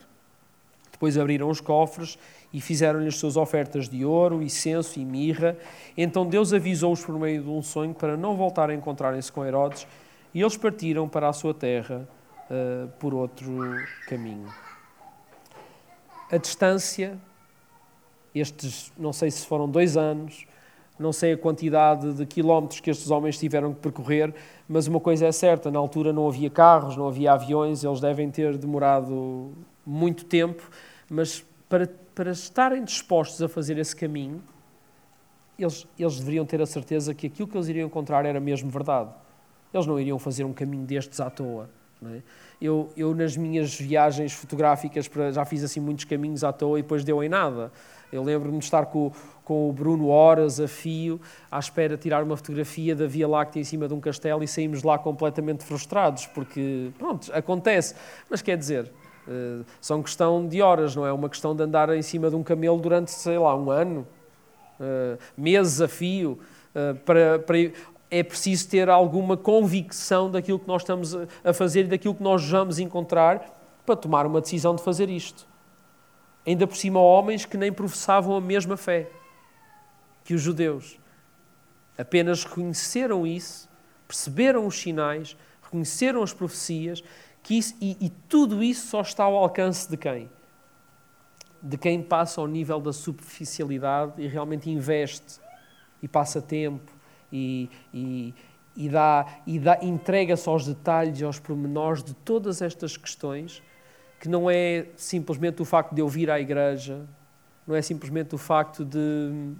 Depois 0.99 1.17
abriram 1.17 1.49
os 1.49 1.61
cofres 1.61 2.19
e 2.51 2.59
fizeram-lhe 2.59 3.07
as 3.07 3.15
suas 3.15 3.37
ofertas 3.37 3.87
de 3.87 4.03
ouro, 4.03 4.43
incenso 4.43 4.99
e 4.99 5.05
mirra. 5.05 5.57
Então 5.95 6.25
Deus 6.25 6.51
avisou-os 6.51 7.05
por 7.05 7.17
meio 7.17 7.41
de 7.41 7.49
um 7.49 7.61
sonho 7.61 7.93
para 7.93 8.17
não 8.17 8.35
voltar 8.35 8.69
a 8.69 8.73
encontrarem-se 8.73 9.31
com 9.31 9.45
Herodes 9.45 9.87
e 10.33 10.41
eles 10.41 10.57
partiram 10.57 11.07
para 11.07 11.29
a 11.29 11.31
sua 11.31 11.53
terra 11.53 12.05
uh, 12.49 12.89
por 12.99 13.13
outro 13.13 13.77
caminho. 14.09 14.49
A 16.29 16.35
distância, 16.35 17.17
estes, 18.35 18.91
não 18.97 19.13
sei 19.13 19.31
se 19.31 19.47
foram 19.47 19.69
dois 19.69 19.95
anos, 19.95 20.45
não 20.99 21.13
sei 21.13 21.31
a 21.31 21.37
quantidade 21.37 22.11
de 22.11 22.25
quilómetros 22.25 22.81
que 22.81 22.89
estes 22.89 23.09
homens 23.09 23.39
tiveram 23.39 23.73
que 23.73 23.79
percorrer, 23.79 24.35
mas 24.67 24.85
uma 24.85 24.99
coisa 24.99 25.27
é 25.27 25.31
certa: 25.31 25.71
na 25.71 25.79
altura 25.79 26.11
não 26.11 26.27
havia 26.27 26.49
carros, 26.49 26.97
não 26.97 27.07
havia 27.07 27.31
aviões, 27.31 27.85
eles 27.85 28.01
devem 28.01 28.29
ter 28.29 28.57
demorado 28.57 29.53
muito 29.85 30.25
tempo 30.25 30.69
mas 31.09 31.45
para, 31.67 31.87
para 32.15 32.31
estarem 32.31 32.83
dispostos 32.83 33.41
a 33.41 33.47
fazer 33.47 33.77
esse 33.77 33.95
caminho, 33.95 34.41
eles, 35.57 35.85
eles 35.97 36.17
deveriam 36.19 36.45
ter 36.45 36.61
a 36.61 36.65
certeza 36.65 37.13
que 37.13 37.27
aquilo 37.27 37.47
que 37.47 37.57
eles 37.57 37.67
iriam 37.67 37.87
encontrar 37.87 38.25
era 38.25 38.39
mesmo 38.39 38.69
verdade. 38.69 39.09
Eles 39.73 39.85
não 39.85 39.99
iriam 39.99 40.17
fazer 40.17 40.43
um 40.43 40.53
caminho 40.53 40.85
destes 40.85 41.19
à 41.19 41.29
toa. 41.29 41.69
É? 42.05 42.21
Eu, 42.61 42.91
eu, 42.95 43.13
nas 43.13 43.35
minhas 43.35 43.77
viagens 43.77 44.31
fotográficas, 44.31 45.09
já 45.33 45.43
fiz 45.43 45.63
assim 45.63 45.81
muitos 45.81 46.05
caminhos 46.05 46.43
à 46.43 46.53
toa 46.53 46.79
e 46.79 46.81
depois 46.81 47.03
deu 47.03 47.21
em 47.21 47.29
nada. 47.29 47.71
Eu 48.11 48.23
lembro-me 48.23 48.57
de 48.57 48.63
estar 48.63 48.85
com, 48.85 49.11
com 49.43 49.69
o 49.69 49.73
Bruno 49.73 50.07
horas 50.07 50.59
a 50.59 50.67
fio, 50.67 51.19
à 51.51 51.59
espera 51.59 51.95
de 51.95 52.01
tirar 52.01 52.23
uma 52.23 52.37
fotografia 52.37 52.95
da 52.95 53.05
Via 53.05 53.27
Láctea 53.27 53.59
em 53.59 53.63
cima 53.63 53.87
de 53.87 53.93
um 53.93 53.99
castelo 53.99 54.41
e 54.43 54.47
saímos 54.47 54.81
lá 54.81 54.97
completamente 54.97 55.63
frustrados, 55.63 56.25
porque, 56.27 56.91
pronto, 56.97 57.31
acontece. 57.33 57.95
Mas 58.29 58.41
quer 58.41 58.57
dizer, 58.57 58.91
são 59.79 60.01
questão 60.01 60.47
de 60.47 60.61
horas, 60.61 60.95
não 60.95 61.05
é 61.05 61.13
uma 61.13 61.29
questão 61.29 61.55
de 61.55 61.63
andar 61.63 61.89
em 61.95 62.01
cima 62.01 62.29
de 62.29 62.35
um 62.35 62.43
camelo 62.43 62.79
durante, 62.79 63.11
sei 63.11 63.37
lá, 63.37 63.55
um 63.55 63.69
ano, 63.69 64.07
uh, 64.79 65.17
meses 65.37 65.81
a 65.81 65.87
fio. 65.87 66.39
Uh, 66.73 66.95
para, 66.99 67.39
para, 67.39 67.57
é 68.11 68.23
preciso 68.23 68.67
ter 68.69 68.89
alguma 68.89 69.37
convicção 69.37 70.31
daquilo 70.31 70.59
que 70.59 70.67
nós 70.67 70.81
estamos 70.81 71.15
a 71.43 71.53
fazer 71.53 71.81
e 71.81 71.87
daquilo 71.87 72.15
que 72.15 72.23
nós 72.23 72.47
vamos 72.47 72.79
encontrar 72.79 73.55
para 73.85 73.95
tomar 73.95 74.25
uma 74.25 74.41
decisão 74.41 74.75
de 74.75 74.83
fazer 74.83 75.09
isto. 75.09 75.47
Ainda 76.45 76.65
por 76.65 76.75
cima, 76.75 76.99
homens 76.99 77.45
que 77.45 77.57
nem 77.57 77.71
professavam 77.71 78.35
a 78.35 78.41
mesma 78.41 78.75
fé 78.75 79.09
que 80.23 80.33
os 80.33 80.41
judeus. 80.41 80.97
Apenas 81.97 82.43
reconheceram 82.43 83.27
isso, 83.27 83.69
perceberam 84.07 84.65
os 84.65 84.79
sinais, 84.79 85.37
reconheceram 85.61 86.23
as 86.23 86.33
profecias 86.33 87.03
que 87.43 87.57
isso, 87.57 87.75
e, 87.81 87.97
e 87.99 88.09
tudo 88.09 88.63
isso 88.63 88.87
só 88.87 89.01
está 89.01 89.23
ao 89.23 89.35
alcance 89.35 89.89
de 89.89 89.97
quem? 89.97 90.29
De 91.61 91.77
quem 91.77 92.01
passa 92.01 92.41
ao 92.41 92.47
nível 92.47 92.79
da 92.79 92.93
superficialidade 92.93 94.13
e 94.17 94.27
realmente 94.27 94.69
investe 94.69 95.39
e 96.01 96.07
passa 96.07 96.41
tempo 96.41 96.91
e, 97.31 97.69
e, 97.93 98.33
e, 98.75 98.89
dá, 98.89 99.25
e 99.45 99.59
dá, 99.59 99.79
entrega-se 99.81 100.47
aos 100.47 100.65
detalhes 100.65 101.19
e 101.19 101.23
aos 101.23 101.39
pormenores 101.39 102.03
de 102.03 102.13
todas 102.13 102.61
estas 102.61 102.95
questões, 102.97 103.61
que 104.19 104.27
não 104.27 104.49
é 104.49 104.87
simplesmente 104.95 105.61
o 105.61 105.65
facto 105.65 105.93
de 105.93 106.01
eu 106.01 106.07
vir 106.07 106.29
à 106.29 106.39
igreja, 106.39 107.05
não 107.65 107.75
é 107.75 107.81
simplesmente 107.81 108.33
o 108.35 108.37
facto 108.37 108.83
de, 108.83 109.53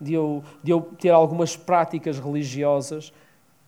de, 0.00 0.14
eu, 0.14 0.42
de 0.62 0.70
eu 0.70 0.80
ter 0.98 1.10
algumas 1.10 1.56
práticas 1.56 2.18
religiosas, 2.18 3.12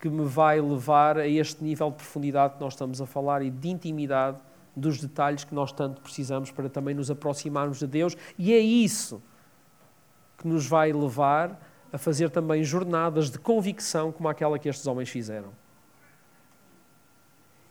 que 0.05 0.11
me 0.11 0.27
vai 0.27 0.61
levar 0.61 1.17
a 1.17 1.27
este 1.27 1.65
nível 1.65 1.91
de 1.91 1.97
profundidade 1.97 2.57
que 2.57 2.61
nós 2.61 2.75
estamos 2.75 3.01
a 3.01 3.07
falar 3.07 3.41
e 3.41 3.49
de 3.49 3.71
intimidade 3.71 4.37
dos 4.77 5.01
detalhes 5.01 5.45
que 5.45 5.55
nós 5.55 5.73
tanto 5.73 6.03
precisamos 6.03 6.51
para 6.51 6.69
também 6.69 6.95
nos 6.95 7.11
aproximarmos 7.11 7.79
de 7.79 7.87
Deus, 7.87 8.15
e 8.39 8.53
é 8.53 8.59
isso 8.59 9.23
que 10.37 10.47
nos 10.47 10.67
vai 10.67 10.93
levar 10.93 11.59
a 11.91 11.97
fazer 11.97 12.29
também 12.29 12.63
jornadas 12.63 13.31
de 13.31 13.39
convicção 13.39 14.13
como 14.13 14.29
aquela 14.29 14.59
que 14.59 14.69
estes 14.69 14.87
homens 14.87 15.09
fizeram. 15.09 15.49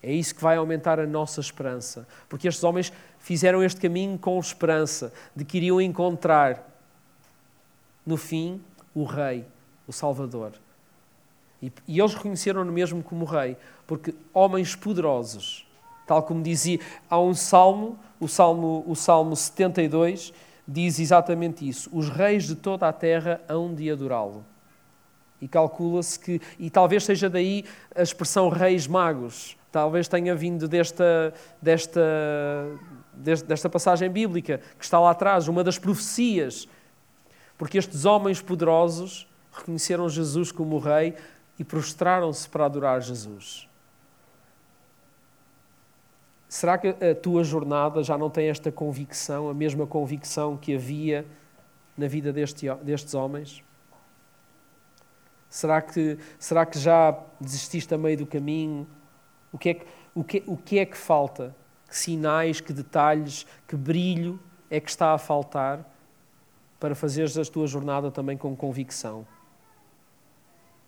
É 0.02 0.12
isso 0.12 0.34
que 0.34 0.42
vai 0.42 0.58
aumentar 0.58 1.00
a 1.00 1.06
nossa 1.06 1.40
esperança, 1.40 2.08
porque 2.28 2.48
estes 2.48 2.64
homens 2.64 2.92
fizeram 3.20 3.64
este 3.64 3.80
caminho 3.80 4.18
com 4.18 4.40
esperança 4.40 5.14
de 5.36 5.46
que 5.46 5.58
iriam 5.58 5.80
encontrar 5.80 6.68
no 8.04 8.18
fim 8.18 8.60
o 8.96 9.04
Rei, 9.04 9.46
o 9.86 9.94
Salvador. 9.94 10.54
E, 11.64 11.72
e 11.88 12.00
eles 12.02 12.14
reconheceram-no 12.14 12.74
mesmo 12.74 13.02
como 13.02 13.24
rei, 13.24 13.56
porque 13.88 14.14
homens 14.34 14.76
poderosos, 14.76 15.66
tal 16.06 16.22
como 16.22 16.44
dizia, 16.44 16.78
há 17.10 17.18
um 17.18 17.34
salmo, 17.34 17.98
o 18.20 18.28
salmo, 18.28 18.84
o 18.86 18.94
salmo 18.96 19.34
72, 19.34 20.34
diz 20.68 21.00
exatamente 21.00 21.66
isso: 21.66 21.90
os 21.94 22.10
reis 22.10 22.44
de 22.44 22.56
toda 22.56 22.90
a 22.90 22.92
terra 22.92 23.40
hão 23.48 23.74
de 23.74 23.90
adorá-lo. 23.90 24.44
E 25.40 25.48
calcula-se 25.48 26.20
que, 26.20 26.42
e 26.60 26.70
talvez 26.70 27.06
seja 27.06 27.30
daí 27.30 27.64
a 27.96 28.02
expressão 28.02 28.50
reis 28.50 28.86
magos, 28.86 29.56
talvez 29.72 30.10
tenha 30.10 30.36
vindo 30.36 30.68
desta, 30.68 31.34
desta, 31.62 32.02
desta 33.48 33.70
passagem 33.70 34.10
bíblica 34.10 34.60
que 34.78 34.84
está 34.84 35.00
lá 35.00 35.12
atrás, 35.12 35.48
uma 35.48 35.64
das 35.64 35.80
profecias, 35.80 36.68
porque 37.58 37.78
estes 37.78 38.04
homens 38.04 38.42
poderosos 38.42 39.26
reconheceram 39.54 40.10
Jesus 40.10 40.52
como 40.52 40.80
rei, 40.80 41.14
e 41.58 41.64
prostraram-se 41.64 42.48
para 42.50 42.66
adorar 42.66 43.02
Jesus. 43.02 43.68
Será 46.48 46.78
que 46.78 46.90
a 46.90 47.16
tua 47.16 47.44
jornada 47.44 48.04
já 48.04 48.18
não 48.18 48.30
tem 48.30 48.48
esta 48.48 48.72
convicção, 48.72 49.50
a 49.50 49.54
mesma 49.54 49.88
convicção 49.88 50.56
que 50.56 50.76
havia 50.76 51.26
na 51.98 52.08
vida 52.08 52.32
deste, 52.32 52.72
destes 52.76 53.14
homens? 53.14 53.64
Será 55.50 55.82
que, 55.82 56.18
será 56.38 56.66
que 56.66 56.78
já 56.80 57.20
desististe 57.40 57.94
a 57.94 57.98
meio 57.98 58.18
do 58.18 58.26
caminho? 58.26 58.88
O 59.52 59.58
que, 59.58 59.70
é 59.70 59.74
que, 59.76 59.86
o, 60.14 60.24
que, 60.24 60.44
o 60.48 60.58
que 60.58 60.80
é 60.80 60.86
que 60.86 60.98
falta? 60.98 61.56
Que 61.88 61.96
sinais, 61.96 62.60
que 62.60 62.74
detalhes, 62.74 63.46
que 63.68 63.76
brilho 63.76 64.40
é 64.70 64.80
que 64.80 64.90
está 64.90 65.14
a 65.14 65.18
faltar 65.18 65.88
para 66.80 66.96
fazeres 66.96 67.38
a 67.38 67.44
tua 67.46 67.68
jornada 67.68 68.12
também 68.12 68.38
com 68.38 68.56
convicção? 68.56 69.26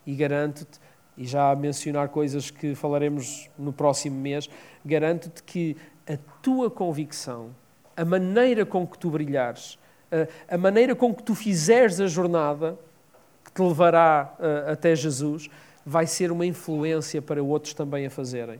E 0.05 0.15
garanto-te 0.15 0.79
e 1.17 1.25
já 1.25 1.51
a 1.51 1.55
mencionar 1.55 2.09
coisas 2.09 2.51
que 2.51 2.75
falaremos 2.75 3.49
no 3.57 3.71
próximo 3.71 4.19
mês, 4.19 4.49
garanto-te 4.85 5.41
que 5.43 5.77
a 6.07 6.17
tua 6.41 6.69
convicção, 6.69 7.55
a 7.95 8.03
maneira 8.03 8.65
com 8.65 8.85
que 8.85 8.97
tu 8.97 9.09
brilhares, 9.09 9.79
a, 10.47 10.57
maneira 10.57 10.95
com 10.95 11.13
que 11.13 11.23
tu 11.23 11.33
fizeres 11.33 11.99
a 11.99 12.07
jornada 12.07 12.77
que 13.43 13.51
te 13.51 13.61
levará 13.61 14.35
até 14.67 14.95
Jesus, 14.95 15.49
vai 15.85 16.05
ser 16.05 16.31
uma 16.31 16.45
influência 16.45 17.21
para 17.21 17.41
outros 17.41 17.73
também 17.73 18.05
a 18.05 18.09
fazerem. 18.09 18.59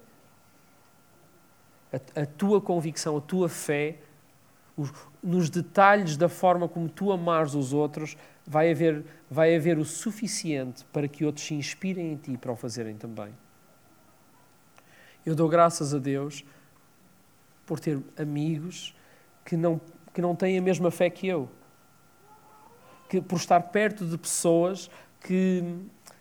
A, 2.16 2.26
tua 2.26 2.60
convicção, 2.62 3.18
a 3.18 3.22
tua 3.22 3.48
fé, 3.48 3.98
os, 4.78 4.92
nos 5.24 5.50
detalhes 5.50 6.18
da 6.18 6.28
forma 6.28 6.68
como 6.68 6.90
tu 6.90 7.12
amares 7.12 7.56
os 7.56 7.74
outros, 7.74 8.18
vai 8.46 8.72
haver, 8.72 9.04
vai 9.30 9.56
haver 9.56 9.78
o 9.78 9.86
suficiente 9.86 10.86
para 10.94 11.08
que 11.08 11.26
outros 11.26 11.46
se 11.46 11.54
inspirem 11.54 12.14
em 12.14 12.16
ti 12.16 12.38
para 12.38 12.52
o 12.52 12.56
fazerem 12.56 12.96
também. 12.96 13.34
Eu 15.26 15.36
dou 15.36 15.50
graças 15.50 15.94
a 15.94 15.98
Deus 15.98 16.46
por 17.66 17.80
ter 17.80 18.00
amigos 18.18 18.96
que 19.44 19.58
não, 19.58 19.82
que 20.14 20.22
não 20.22 20.36
têm 20.36 20.58
a 20.58 20.62
mesma 20.62 20.92
fé 20.92 21.10
que 21.10 21.28
eu. 21.28 21.50
Que, 23.10 23.22
por 23.22 23.38
estar 23.38 23.60
perto 23.62 24.06
de 24.06 24.18
pessoas 24.18 24.90
que, 25.20 25.64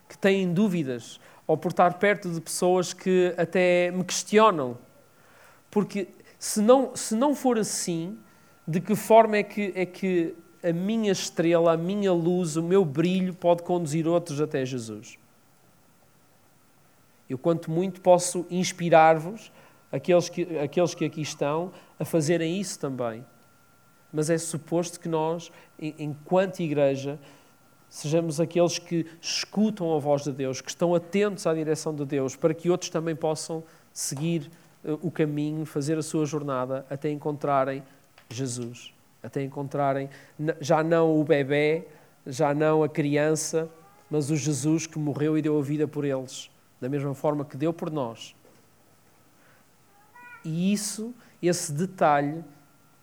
que 0.09 0.17
têm 0.17 0.53
dúvidas, 0.53 1.21
ou 1.47 1.57
por 1.57 1.69
estar 1.69 1.95
perto 1.95 2.31
de 2.31 2.41
pessoas 2.41 2.95
que 2.95 3.35
até 3.37 3.91
me 3.91 4.05
questionam. 4.05 4.79
Porque 5.71 6.09
se 6.39 6.63
não, 6.63 6.97
se 6.97 7.15
não 7.15 7.35
for 7.35 7.59
assim, 7.59 8.19
de 8.67 8.81
que 8.81 8.95
forma 8.95 9.37
é 9.37 9.43
que, 9.43 9.73
é 9.75 9.85
que 9.85 10.35
a 10.65 10.73
minha 10.73 11.13
estrela, 11.13 11.73
a 11.73 11.77
minha 11.77 12.11
luz, 12.11 12.57
o 12.57 12.63
meu 12.63 12.87
brilho 12.87 13.35
pode 13.35 13.63
conduzir 13.63 14.09
outros 14.09 14.41
até 14.41 14.65
Jesus. 14.65 15.19
Eu, 17.29 17.37
quanto 17.37 17.71
muito, 17.71 18.01
posso 18.01 18.47
inspirar-vos, 18.51 19.53
aqueles 19.93 20.31
que, 20.31 20.59
aqueles 20.59 20.95
que 20.95 21.05
aqui 21.05 21.21
estão, 21.21 21.71
a 22.01 22.05
fazerem 22.05 22.59
isso 22.59 22.79
também. 22.79 23.25
Mas 24.11 24.31
é 24.31 24.39
suposto 24.39 24.99
que 24.99 25.09
nós, 25.09 25.53
enquanto 25.79 26.61
igreja, 26.61 27.19
sejamos 27.91 28.41
aqueles 28.41 28.79
que 28.79 29.05
escutam 29.21 29.95
a 29.95 29.99
voz 29.99 30.25
de 30.25 30.33
Deus, 30.33 30.63
que 30.63 30.71
estão 30.71 30.95
atentos 30.95 31.47
à 31.47 31.53
direção 31.53 31.95
de 31.95 32.07
Deus, 32.07 32.37
para 32.37 32.55
que 32.55 32.71
outros 32.71 32.89
também 32.89 33.15
possam 33.15 33.63
seguir 33.93 34.51
eh, 34.83 34.97
o 35.03 35.11
caminho, 35.11 35.67
fazer 35.67 35.99
a 35.99 36.03
sua 36.03 36.25
jornada 36.25 36.87
até 36.89 37.11
encontrarem 37.11 37.83
Jesus 38.31 38.94
até 39.25 39.43
encontrarem 39.43 40.11
já 40.61 40.85
não 40.85 41.19
o 41.19 41.25
bebê, 41.25 41.89
já 42.27 42.55
não 42.55 42.83
a 42.83 42.89
criança, 42.89 43.71
mas 44.11 44.31
o 44.31 44.37
Jesus 44.37 44.87
que 44.87 44.99
morreu 44.99 45.37
e 45.39 45.43
deu 45.43 45.59
a 45.59 45.63
vida 45.63 45.89
por 45.89 46.05
eles, 46.05 46.51
da 46.81 46.89
mesma 46.89 47.15
forma 47.15 47.45
que 47.45 47.57
deu 47.57 47.73
por 47.73 47.91
nós. 47.91 48.37
E 50.45 50.73
isso, 50.73 51.15
esse 51.43 51.73
detalhe 51.73 52.45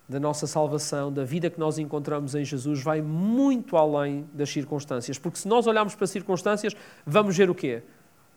da 0.07 0.19
nossa 0.19 0.45
salvação, 0.45 1.11
da 1.11 1.23
vida 1.23 1.49
que 1.49 1.59
nós 1.59 1.79
encontramos 1.79 2.35
em 2.35 2.45
Jesus, 2.45 2.83
vai 2.83 3.01
muito 3.01 3.75
além 3.75 4.29
das 4.33 4.49
circunstâncias. 4.49 5.17
Porque 5.17 5.39
se 5.39 5.47
nós 5.47 5.65
olharmos 5.65 5.95
para 5.95 6.03
as 6.03 6.11
circunstâncias, 6.11 6.75
vamos 7.05 7.35
ver 7.35 7.49
o 7.49 7.55
quê? 7.55 7.81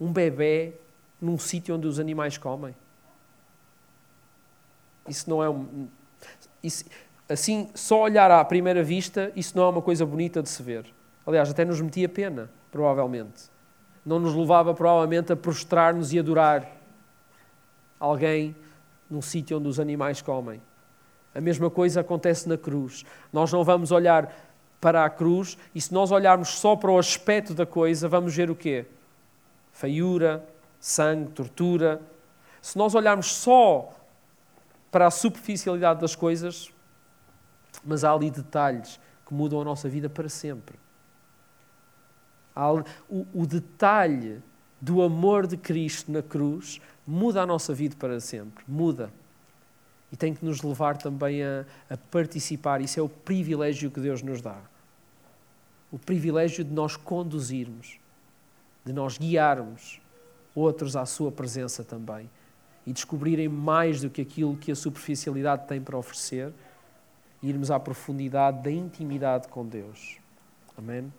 Um 0.01 0.11
bebê 0.11 0.73
num 1.21 1.37
sítio 1.37 1.75
onde 1.75 1.87
os 1.87 1.99
animais 1.99 2.39
comem. 2.39 2.75
Isso 5.09 5.29
não 5.29 5.43
é 5.43 5.51
um. 5.51 5.89
Isso, 6.63 6.85
assim, 7.29 7.71
só 7.75 8.03
olhar 8.03 8.31
à 8.31 8.45
primeira 8.45 8.83
vista, 8.83 9.33
isso 9.35 9.57
não 9.57 9.65
é 9.65 9.69
uma 9.69 9.83
coisa 9.83 10.05
bonita 10.05 10.43
de 10.43 10.49
se 10.49 10.63
ver. 10.63 10.85
Aliás, 11.27 11.51
até 11.51 11.65
nos 11.65 11.81
metia 11.81 12.09
pena, 12.09 12.51
provavelmente. 12.71 13.45
Não 14.05 14.19
nos 14.19 14.35
levava, 14.35 14.75
provavelmente, 14.75 15.33
a 15.33 15.37
prostrar-nos 15.37 16.13
e 16.13 16.19
adorar 16.19 16.71
alguém 17.99 18.55
num 19.09 19.23
sítio 19.23 19.59
onde 19.59 19.69
os 19.69 19.81
animais 19.81 20.21
comem. 20.21 20.61
A 21.35 21.41
mesma 21.41 21.71
coisa 21.71 22.01
acontece 22.01 22.49
na 22.49 22.59
cruz. 22.59 23.05
Nós 23.33 23.51
não 23.53 23.65
vamos 23.65 23.91
olhar 23.91 24.33
para 24.81 25.05
a 25.05 25.11
cruz 25.11 25.57
e 25.75 25.81
se 25.81 25.93
nós 25.95 26.11
olharmos 26.11 26.49
só 26.51 26.77
para 26.77 26.91
o 26.91 26.99
aspecto 26.99 27.55
da 27.55 27.65
coisa, 27.65 28.07
vamos 28.07 28.37
ver 28.37 28.51
o 28.51 28.55
quê? 28.55 28.85
Feiura, 29.73 30.45
sangue, 30.79 31.31
tortura. 31.31 32.01
Se 32.61 32.77
nós 32.77 32.95
olharmos 32.95 33.33
só 33.33 33.91
para 34.91 35.07
a 35.07 35.11
superficialidade 35.11 36.01
das 36.01 36.15
coisas, 36.15 36.71
mas 37.85 38.05
há 38.05 38.13
ali 38.13 38.31
detalhes 38.31 39.01
que 39.27 39.33
mudam 39.33 39.61
a 39.61 39.65
nossa 39.65 39.89
vida 39.89 40.09
para 40.09 40.29
sempre. 40.29 40.79
O, 43.09 43.27
o 43.35 43.47
detalhe 43.47 44.43
do 44.81 45.03
amor 45.03 45.47
de 45.47 45.57
Cristo 45.57 46.13
na 46.13 46.23
cruz 46.23 46.81
muda 47.07 47.43
a 47.43 47.47
nossa 47.47 47.75
vida 47.75 47.97
para 47.99 48.21
sempre. 48.21 48.65
Muda. 48.69 49.11
E 50.13 50.17
tem 50.17 50.35
que 50.35 50.45
nos 50.45 50.63
levar 50.63 50.97
também 50.97 51.43
a, 51.43 51.65
a 51.91 51.97
participar. 51.97 52.81
Isso 52.81 53.01
é 53.01 53.03
o 53.03 53.09
privilégio 53.09 53.91
que 53.91 53.99
Deus 53.99 54.23
nos 54.23 54.41
dá. 54.41 54.59
O 55.91 55.99
privilégio 55.99 56.65
de 56.65 56.73
nós 56.73 56.97
conduzirmos, 56.97 57.99
de 58.85 58.93
nós 58.93 59.19
guiarmos 59.19 60.01
outros 60.55 60.95
à 60.95 61.05
Sua 61.05 61.33
presença 61.33 61.83
também 61.83 62.31
e 62.87 62.93
descobrirem 62.93 63.49
mais 63.49 64.03
do 64.03 64.11
que 64.11 64.21
aquilo 64.21 64.57
que 64.57 64.71
a 64.71 64.77
superficialidade 64.77 65.67
tem 65.67 65.81
para 65.81 65.97
oferecer 65.97 66.53
irmos 67.49 67.71
à 67.71 67.79
profundidade 67.79 68.63
da 68.63 68.71
intimidade 68.71 69.49
com 69.49 69.67
Deus. 69.67 70.17
Amém? 70.77 71.13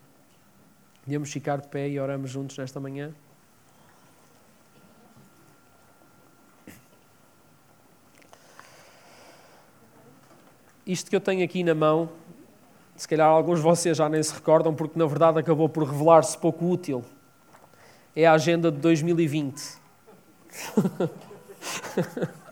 Podemos 1.03 1.31
ficar 1.31 1.61
de 1.61 1.67
pé 1.67 1.87
e 1.87 1.99
oramos 1.99 2.31
juntos 2.31 2.57
nesta 2.57 2.79
manhã? 2.79 3.13
Isto 10.85 11.09
que 11.09 11.15
eu 11.15 11.21
tenho 11.21 11.43
aqui 11.43 11.63
na 11.63 11.73
mão, 11.73 12.09
se 12.95 13.07
calhar 13.07 13.27
alguns 13.27 13.59
de 13.59 13.63
vocês 13.63 13.97
já 13.97 14.09
nem 14.09 14.21
se 14.21 14.33
recordam, 14.33 14.73
porque 14.73 14.97
na 14.97 15.05
verdade 15.05 15.39
acabou 15.39 15.69
por 15.69 15.83
revelar-se 15.83 16.37
pouco 16.37 16.65
útil. 16.65 17.03
É 18.15 18.25
a 18.25 18.33
agenda 18.33 18.71
de 18.71 18.79
2020. 18.79 19.77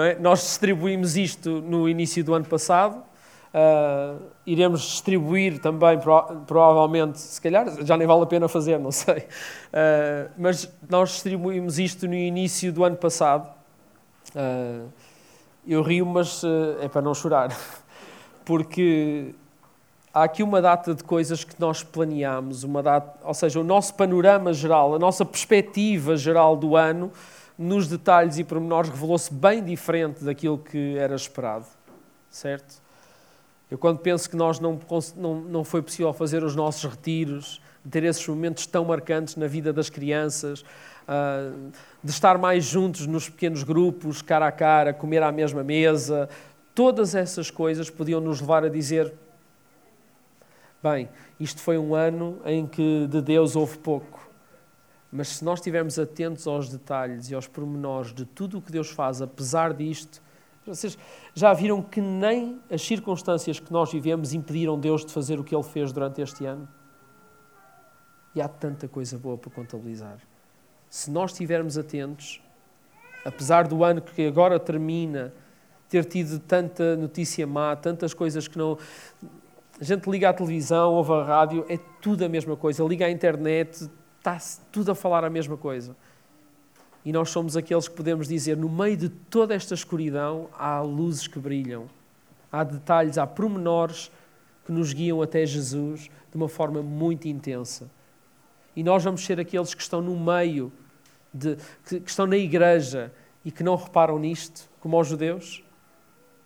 É? 0.00 0.18
Nós 0.18 0.40
distribuímos 0.40 1.16
isto 1.16 1.60
no 1.60 1.88
início 1.88 2.24
do 2.24 2.32
ano 2.34 2.44
passado. 2.44 3.02
Uh, 3.52 4.22
iremos 4.46 4.80
distribuir 4.80 5.58
também, 5.58 5.98
provavelmente, 6.46 7.18
se 7.18 7.38
calhar 7.38 7.66
já 7.84 7.98
nem 7.98 8.06
vale 8.06 8.22
a 8.22 8.26
pena 8.26 8.48
fazer, 8.48 8.78
não 8.78 8.90
sei. 8.90 9.18
Uh, 9.18 10.30
mas 10.38 10.72
nós 10.88 11.10
distribuímos 11.10 11.78
isto 11.78 12.08
no 12.08 12.14
início 12.14 12.72
do 12.72 12.82
ano 12.82 12.96
passado. 12.96 13.52
Uh, 14.34 14.88
eu 15.66 15.82
rio, 15.82 16.06
mas 16.06 16.42
é 16.80 16.88
para 16.88 17.02
não 17.02 17.14
chorar, 17.14 17.56
porque 18.44 19.32
há 20.12 20.24
aqui 20.24 20.42
uma 20.42 20.60
data 20.60 20.94
de 20.94 21.04
coisas 21.04 21.44
que 21.44 21.54
nós 21.60 21.82
planeamos, 21.82 22.64
uma 22.64 22.82
data, 22.82 23.18
ou 23.24 23.34
seja, 23.34 23.60
o 23.60 23.64
nosso 23.64 23.94
panorama 23.94 24.52
geral, 24.52 24.94
a 24.94 24.98
nossa 24.98 25.24
perspectiva 25.24 26.16
geral 26.16 26.56
do 26.56 26.76
ano 26.76 27.12
nos 27.58 27.86
detalhes 27.86 28.38
e 28.38 28.44
pormenores, 28.44 28.90
revelou-se 28.90 29.32
bem 29.32 29.62
diferente 29.62 30.24
daquilo 30.24 30.58
que 30.58 30.96
era 30.96 31.14
esperado, 31.14 31.66
certo? 32.30 32.82
Eu, 33.70 33.78
quando 33.78 33.98
penso 33.98 34.28
que 34.28 34.36
nós 34.36 34.60
não, 34.60 34.78
não, 35.16 35.34
não 35.40 35.64
foi 35.64 35.80
possível 35.80 36.12
fazer 36.12 36.44
os 36.44 36.54
nossos 36.54 36.90
retiros, 36.90 37.60
ter 37.90 38.04
esses 38.04 38.26
momentos 38.28 38.66
tão 38.66 38.84
marcantes 38.84 39.36
na 39.36 39.46
vida 39.46 39.72
das 39.72 39.88
crianças, 39.88 40.60
uh, 40.60 41.72
de 42.02 42.10
estar 42.10 42.36
mais 42.38 42.64
juntos 42.64 43.06
nos 43.06 43.28
pequenos 43.28 43.62
grupos, 43.62 44.22
cara 44.22 44.46
a 44.46 44.52
cara, 44.52 44.92
comer 44.92 45.22
à 45.22 45.32
mesma 45.32 45.64
mesa, 45.64 46.28
todas 46.74 47.14
essas 47.14 47.50
coisas 47.50 47.88
podiam 47.90 48.20
nos 48.20 48.40
levar 48.40 48.64
a 48.64 48.68
dizer: 48.68 49.12
bem, 50.82 51.08
isto 51.40 51.60
foi 51.60 51.78
um 51.78 51.94
ano 51.94 52.40
em 52.44 52.66
que 52.66 53.06
de 53.08 53.20
Deus 53.20 53.56
houve 53.56 53.78
pouco. 53.78 54.31
Mas 55.12 55.28
se 55.28 55.44
nós 55.44 55.58
estivermos 55.58 55.98
atentos 55.98 56.46
aos 56.46 56.70
detalhes 56.70 57.30
e 57.30 57.34
aos 57.34 57.46
pormenores 57.46 58.14
de 58.14 58.24
tudo 58.24 58.56
o 58.56 58.62
que 58.62 58.72
Deus 58.72 58.88
faz, 58.88 59.20
apesar 59.20 59.74
disto, 59.74 60.22
vocês 60.64 60.96
já 61.34 61.52
viram 61.52 61.82
que 61.82 62.00
nem 62.00 62.58
as 62.70 62.80
circunstâncias 62.80 63.60
que 63.60 63.70
nós 63.70 63.92
vivemos 63.92 64.32
impediram 64.32 64.80
Deus 64.80 65.04
de 65.04 65.12
fazer 65.12 65.38
o 65.38 65.44
que 65.44 65.54
Ele 65.54 65.62
fez 65.62 65.92
durante 65.92 66.22
este 66.22 66.46
ano? 66.46 66.66
E 68.34 68.40
há 68.40 68.48
tanta 68.48 68.88
coisa 68.88 69.18
boa 69.18 69.36
para 69.36 69.50
contabilizar. 69.50 70.16
Se 70.88 71.10
nós 71.10 71.32
estivermos 71.32 71.76
atentos, 71.76 72.40
apesar 73.22 73.68
do 73.68 73.84
ano 73.84 74.00
que 74.00 74.26
agora 74.26 74.58
termina, 74.58 75.34
ter 75.90 76.06
tido 76.06 76.38
tanta 76.38 76.96
notícia 76.96 77.46
má, 77.46 77.76
tantas 77.76 78.14
coisas 78.14 78.48
que 78.48 78.56
não. 78.56 78.78
A 79.78 79.84
gente 79.84 80.08
liga 80.08 80.30
à 80.30 80.32
televisão, 80.32 80.94
ouve 80.94 81.12
a 81.12 81.22
rádio, 81.22 81.66
é 81.68 81.78
tudo 82.00 82.24
a 82.24 82.28
mesma 82.30 82.56
coisa. 82.56 82.82
Liga 82.84 83.04
à 83.04 83.10
internet, 83.10 83.90
está 84.22 84.38
tudo 84.70 84.92
a 84.92 84.94
falar 84.94 85.24
a 85.24 85.30
mesma 85.30 85.56
coisa. 85.56 85.96
E 87.04 87.12
nós 87.12 87.30
somos 87.30 87.56
aqueles 87.56 87.88
que 87.88 87.96
podemos 87.96 88.28
dizer, 88.28 88.56
no 88.56 88.68
meio 88.68 88.96
de 88.96 89.08
toda 89.08 89.52
esta 89.52 89.74
escuridão, 89.74 90.48
há 90.56 90.80
luzes 90.80 91.26
que 91.26 91.40
brilham, 91.40 91.90
há 92.50 92.62
detalhes, 92.62 93.18
há 93.18 93.26
pormenores 93.26 94.12
que 94.64 94.70
nos 94.70 94.92
guiam 94.92 95.20
até 95.20 95.44
Jesus 95.44 96.02
de 96.30 96.36
uma 96.36 96.48
forma 96.48 96.80
muito 96.80 97.26
intensa. 97.26 97.90
E 98.76 98.84
nós 98.84 99.02
vamos 99.02 99.24
ser 99.24 99.40
aqueles 99.40 99.74
que 99.74 99.82
estão 99.82 100.00
no 100.00 100.16
meio, 100.16 100.72
de, 101.34 101.56
que, 101.84 101.98
que 101.98 102.10
estão 102.10 102.26
na 102.26 102.36
igreja 102.36 103.12
e 103.44 103.50
que 103.50 103.64
não 103.64 103.74
reparam 103.74 104.20
nisto, 104.20 104.70
como 104.78 104.96
aos 104.96 105.08
judeus? 105.08 105.64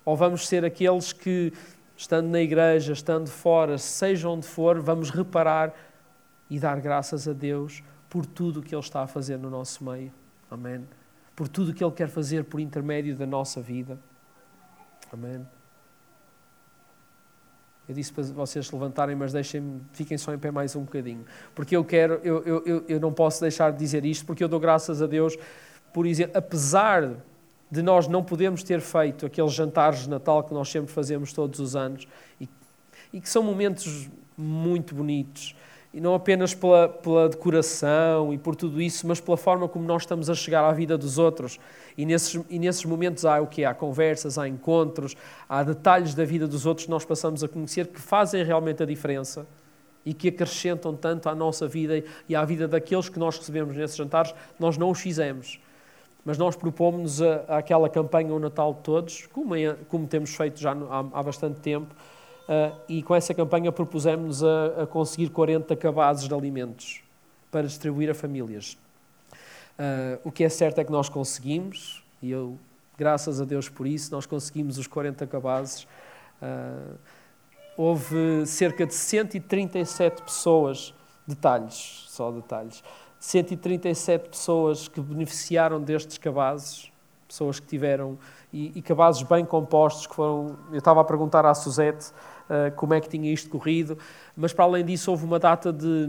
Ou 0.03 0.16
vamos 0.16 0.49
ser 0.49 0.64
aqueles 0.64 1.12
que, 1.12 1.53
estando 1.95 2.29
na 2.29 2.41
igreja, 2.41 2.95
estando 2.95 3.29
fora, 3.29 3.77
seja 3.77 4.31
onde 4.31 4.47
for, 4.47 4.81
vamos 4.81 5.11
reparar 5.11 5.74
e 6.49 6.59
dar 6.59 6.80
graças 6.80 7.26
a 7.26 7.32
Deus 7.32 7.82
por 8.09 8.24
tudo 8.24 8.61
o 8.61 8.62
que 8.62 8.74
Ele 8.74 8.82
está 8.82 9.03
a 9.03 9.07
fazer 9.07 9.38
no 9.38 9.51
nosso 9.51 9.84
meio? 9.84 10.12
Amém? 10.51 10.86
Por 11.34 11.49
tudo 11.49 11.70
o 11.70 11.74
que 11.74 11.84
Ele 11.84 11.92
quer 11.92 12.09
fazer 12.09 12.44
por 12.44 12.61
intermédio 12.61 13.16
da 13.16 13.26
nossa 13.26 13.61
vida. 13.61 13.99
Amém? 15.12 15.47
Eu 17.88 17.94
disse 17.94 18.12
para 18.12 18.24
vocês 18.24 18.70
levantarem, 18.70 19.14
mas 19.14 19.32
deixem 19.32 19.80
fiquem 19.92 20.18
só 20.18 20.34
em 20.34 20.38
pé 20.38 20.51
mais 20.51 20.74
um 20.74 20.82
bocadinho. 20.82 21.24
Porque 21.55 21.76
eu 21.76 21.84
quero, 21.84 22.14
eu, 22.24 22.42
eu, 22.42 22.62
eu, 22.66 22.84
eu 22.88 23.01
não 23.01 23.12
posso 23.12 23.40
deixar 23.40 23.70
de 23.70 23.78
dizer 23.78 24.05
isto, 24.05 24.26
porque 24.26 24.42
eu 24.42 24.49
dou 24.49 24.59
graças 24.59 25.01
a 25.01 25.07
Deus 25.07 25.36
por 25.97 26.05
exemplo, 26.05 26.36
apesar 26.36 27.24
de 27.70 27.80
nós 27.80 28.07
não 28.07 28.22
podermos 28.22 28.62
ter 28.62 28.82
feito 28.82 29.24
aqueles 29.24 29.55
jantares 29.55 30.01
de 30.01 30.11
Natal 30.11 30.44
que 30.44 30.53
nós 30.53 30.68
sempre 30.68 30.92
fazemos 30.92 31.32
todos 31.32 31.59
os 31.59 31.74
anos 31.74 32.07
e, 32.38 32.47
e 33.14 33.18
que 33.18 33.26
são 33.26 33.42
momentos 33.42 34.07
muito 34.36 34.94
bonitos, 34.94 35.57
e 35.97 36.01
não 36.01 36.14
apenas 36.14 36.53
pela, 36.53 36.90
pela 36.90 37.26
decoração 37.26 38.30
e 38.30 38.36
por 38.36 38.55
tudo 38.55 38.82
isso, 38.82 39.07
mas 39.07 39.18
pela 39.18 39.34
forma 39.34 39.66
como 39.66 39.86
nós 39.86 40.03
estamos 40.03 40.28
a 40.28 40.34
chegar 40.34 40.62
à 40.62 40.70
vida 40.70 40.99
dos 40.99 41.16
outros. 41.16 41.59
E 41.97 42.05
nesses, 42.05 42.38
e 42.51 42.59
nesses 42.59 42.84
momentos 42.84 43.24
há 43.24 43.40
o 43.40 43.47
que? 43.47 43.64
Há 43.64 43.72
conversas, 43.72 44.36
há 44.36 44.47
encontros, 44.47 45.16
há 45.49 45.62
detalhes 45.62 46.14
da 46.14 46.22
vida 46.22 46.47
dos 46.47 46.66
outros 46.66 46.84
que 46.84 46.90
nós 46.90 47.03
passamos 47.07 47.42
a 47.42 47.49
conhecer 47.49 47.86
que 47.86 47.99
fazem 47.99 48.44
realmente 48.44 48.82
a 48.82 48.86
diferença 48.86 49.47
e 50.05 50.12
que 50.12 50.28
acrescentam 50.28 50.94
tanto 50.94 51.30
à 51.30 51.34
nossa 51.34 51.66
vida 51.66 52.05
e 52.28 52.36
à 52.36 52.44
vida 52.44 52.68
daqueles 52.68 53.09
que 53.09 53.18
nós 53.18 53.38
recebemos 53.38 53.74
nesses 53.74 53.97
jantares, 53.97 54.34
nós 54.61 54.76
não 54.76 54.90
os 54.90 55.01
fizemos 55.01 55.59
mas 56.26 56.36
nós 56.36 56.57
propomos 56.57 57.22
aquela 57.47 57.88
campanha 57.88 58.34
O 58.34 58.40
Natal 58.40 58.74
de 58.74 58.80
Todos, 58.80 59.28
como, 59.28 59.55
é, 59.55 59.76
como 59.88 60.09
temos 60.09 60.34
feito 60.34 60.59
já 60.59 60.72
há, 60.72 60.99
há 61.12 61.22
bastante 61.22 61.61
tempo, 61.61 61.94
e 62.88 63.03
com 63.03 63.14
essa 63.14 63.34
campanha 63.34 63.72
propusemos 63.72 64.42
a, 64.44 64.82
a, 64.82 64.86
conseguir 64.86 65.30
40 65.30 65.74
cabazes 65.76 66.28
de 66.28 66.34
alimentos 66.34 67.03
para 67.51 67.66
distribuir 67.66 68.11
a 68.11 68.14
famílias. 68.14 68.76
Uh, 69.78 70.18
o 70.24 70.32
que 70.32 70.44
é 70.44 70.49
certo 70.49 70.80
é 70.80 70.84
que 70.84 70.92
nós 70.92 71.09
conseguimos, 71.09 72.03
e 72.22 72.30
eu, 72.30 72.59
graças 72.97 73.40
a 73.40 73.44
Deus 73.44 73.68
por 73.68 73.86
isso, 73.86 74.11
nós 74.11 74.24
conseguimos 74.24 74.78
os 74.78 74.86
40 74.86 75.26
cabazes. 75.26 75.86
Uh, 76.40 76.97
houve 77.76 78.47
cerca 78.47 78.86
de 78.86 78.94
137 78.94 80.22
pessoas, 80.22 80.94
detalhes, 81.26 82.05
só 82.09 82.30
detalhes, 82.30 82.82
137 83.20 84.30
pessoas 84.30 84.88
que 84.88 85.01
beneficiaram 85.01 85.80
destes 85.80 86.16
cabazes, 86.16 86.90
pessoas 87.28 87.61
que 87.61 87.66
tiveram, 87.66 88.18
e, 88.53 88.72
e 88.78 88.82
cabazes 88.82 89.22
bem 89.22 89.44
compostos, 89.44 90.07
que 90.07 90.14
foram, 90.14 90.57
eu 90.72 90.78
estava 90.78 91.01
a 91.01 91.05
perguntar 91.05 91.44
à 91.44 91.53
Suzette 91.53 92.11
uh, 92.11 92.36
como 92.76 92.94
é 92.94 93.01
que 93.01 93.09
tinha 93.09 93.32
isto 93.32 93.51
corrido, 93.51 93.99
mas 94.36 94.53
para 94.53 94.64
além 94.64 94.84
disso 94.84 95.11
houve 95.11 95.24
uma 95.24 95.38
data 95.38 95.72
de, 95.72 96.09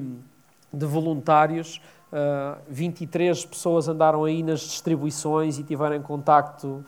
de 0.71 0.85
voluntários, 0.85 1.81
uh, 2.11 2.57
eh, 2.57 2.57
23 2.69 3.45
pessoas 3.45 3.87
andaram 3.87 4.23
aí 4.23 4.43
nas 4.43 4.59
distribuições 4.59 5.57
e 5.57 5.63
tiveram 5.63 6.01
contacto 6.01 6.85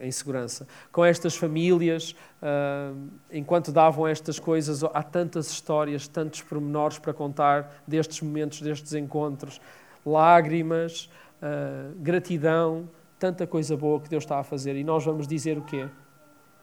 em 0.00 0.10
segurança. 0.10 0.66
Com 0.92 1.04
estas 1.04 1.36
famílias, 1.36 2.14
uh, 2.42 3.08
enquanto 3.30 3.72
davam 3.72 4.06
estas 4.06 4.38
coisas, 4.38 4.82
há 4.82 5.02
tantas 5.02 5.50
histórias, 5.50 6.08
tantos 6.08 6.42
pormenores 6.42 6.98
para 6.98 7.12
contar 7.12 7.82
destes 7.86 8.20
momentos, 8.20 8.60
destes 8.60 8.92
encontros, 8.94 9.60
lágrimas, 10.04 11.08
uh, 11.40 11.94
gratidão, 11.96 12.88
tanta 13.18 13.46
coisa 13.46 13.76
boa 13.76 14.00
que 14.00 14.08
Deus 14.08 14.24
está 14.24 14.38
a 14.38 14.44
fazer. 14.44 14.76
E 14.76 14.84
nós 14.84 15.04
vamos 15.04 15.26
dizer 15.26 15.56
o 15.56 15.62
quê? 15.62 15.88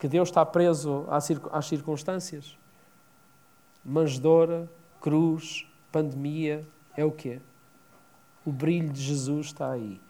Que 0.02 0.08
Deus 0.08 0.30
está 0.30 0.44
preso 0.44 1.06
às 1.52 1.68
circunstâncias? 1.68 2.58
Manjedoura, 3.86 4.68
cruz, 5.00 5.64
pandemia, 5.92 6.68
é 6.98 7.06
o 7.06 7.12
quê? 7.12 7.40
O 8.44 8.52
brilho 8.52 8.90
de 8.90 9.00
Jesus 9.00 9.46
está 9.46 9.70
aí 9.70 10.02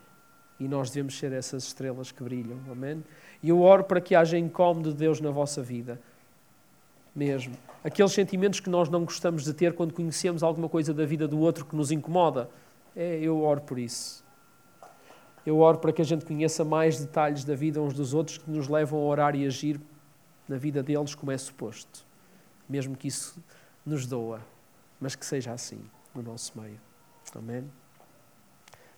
e 0.58 0.66
nós 0.66 0.92
devemos 0.92 1.20
ser 1.20 1.34
essas 1.34 1.66
estrelas 1.66 2.10
que 2.10 2.24
brilham. 2.24 2.58
Amém? 2.72 3.04
E 3.44 3.50
eu 3.50 3.60
oro 3.60 3.84
para 3.84 4.00
que 4.00 4.16
haja 4.16 4.38
incómodo 4.38 4.94
de 4.94 4.98
Deus 4.98 5.20
na 5.20 5.30
vossa 5.30 5.62
vida. 5.62 6.00
Mesmo. 7.14 7.54
Aqueles 7.84 8.14
sentimentos 8.14 8.62
que 8.62 8.70
nós 8.70 8.88
não 8.88 9.04
gostamos 9.04 9.44
de 9.44 9.54
ter 9.54 9.74
quando 9.74 9.94
conhecemos 9.94 10.42
alguma 10.42 10.70
coisa 10.70 10.94
da 10.94 11.06
vida 11.06 11.28
do 11.28 11.38
outro 11.38 11.66
que 11.66 11.76
nos 11.76 11.92
incomoda. 11.92 12.50
É, 12.96 13.20
eu 13.20 13.44
oro 13.44 13.60
por 13.60 13.78
isso. 13.78 14.24
Eu 15.46 15.60
oro 15.60 15.80
para 15.80 15.92
que 15.92 16.02
a 16.02 16.06
gente 16.06 16.26
conheça 16.26 16.64
mais 16.64 17.00
detalhes 17.00 17.44
da 17.44 17.56
vida 17.56 17.82
uns 17.82 17.94
dos 17.94 18.14
outros 18.14 18.38
que 18.38 18.50
nos 18.50 18.68
levam 18.68 19.00
a 19.00 19.04
orar 19.04 19.36
e 19.36 19.46
agir 19.46 19.80
na 20.48 20.58
vida 20.58 20.84
deles 20.84 21.16
como 21.16 21.32
é 21.32 21.38
suposto. 21.38 22.06
Mesmo 22.70 22.96
que 22.96 23.08
isso 23.08 23.44
nos 23.86 24.06
doa, 24.06 24.42
mas 25.00 25.16
que 25.16 25.26
seja 25.26 25.52
assim 25.52 25.82
no 26.14 26.22
nosso 26.22 26.60
meio. 26.60 26.80
Amém? 27.36 27.64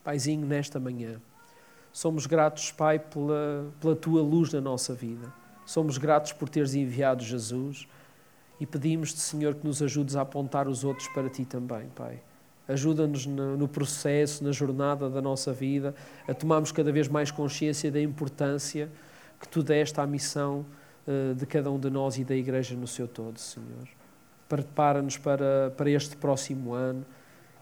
Paizinho, 0.04 0.46
nesta 0.46 0.80
manhã. 0.80 1.22
Somos 1.92 2.26
gratos, 2.26 2.72
Pai, 2.72 2.98
pela, 2.98 3.72
pela 3.80 3.96
tua 3.96 4.22
luz 4.22 4.52
na 4.52 4.60
nossa 4.60 4.94
vida. 4.94 5.32
Somos 5.66 5.98
gratos 5.98 6.34
por 6.34 6.50
teres 6.50 6.74
enviado 6.74 7.24
Jesus 7.24 7.88
e 8.60 8.66
pedimos-te, 8.66 9.20
Senhor, 9.20 9.56
que 9.56 9.66
nos 9.66 9.82
ajudes 9.82 10.16
a 10.16 10.22
apontar 10.22 10.68
os 10.68 10.84
outros 10.84 11.08
para 11.10 11.30
ti 11.30 11.46
também, 11.46 11.88
Pai. 11.90 12.20
Ajuda-nos 12.68 13.26
no, 13.26 13.68
processo, 13.68 14.44
na 14.44 14.52
jornada 14.52 15.10
da 15.10 15.22
nossa 15.22 15.52
vida, 15.52 15.94
a 16.28 16.34
tomarmos 16.34 16.72
cada 16.72 16.92
vez 16.92 17.08
mais 17.08 17.30
consciência 17.30 17.92
da 17.92 18.02
importância 18.02 18.90
que 19.40 19.48
tu 19.48 19.62
deste 19.62 20.00
à 20.00 20.08
missão 20.08 20.66
uh, 21.06 21.36
de 21.36 21.46
cada 21.46 21.70
um 21.70 21.80
de 21.80 21.90
nós 21.90 22.18
e 22.18 22.24
da 22.24 22.36
Igreja 22.36 22.76
no 22.76 22.88
seu 22.88 23.08
todo, 23.08 23.38
Senhor. 23.38 23.88
Prepara-nos 24.48 25.18
para, 25.18 25.74
para 25.76 25.90
este 25.90 26.16
próximo 26.16 26.74
ano. 26.74 27.06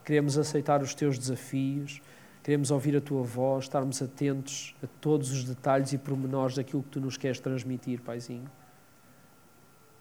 Queremos 0.04 0.38
aceitar 0.38 0.82
os 0.82 0.94
teus 0.94 1.18
desafios 1.18 2.00
Queremos 2.42 2.72
ouvir 2.72 2.96
a 2.96 3.00
tua 3.00 3.22
voz, 3.22 3.64
estarmos 3.64 4.02
atentos 4.02 4.74
a 4.82 4.86
todos 5.00 5.30
os 5.30 5.44
detalhes 5.44 5.92
e 5.92 5.98
pormenores 5.98 6.56
daquilo 6.56 6.82
que 6.82 6.88
tu 6.88 7.00
nos 7.00 7.16
queres 7.16 7.38
transmitir, 7.38 8.00
Paizinho. 8.00 8.50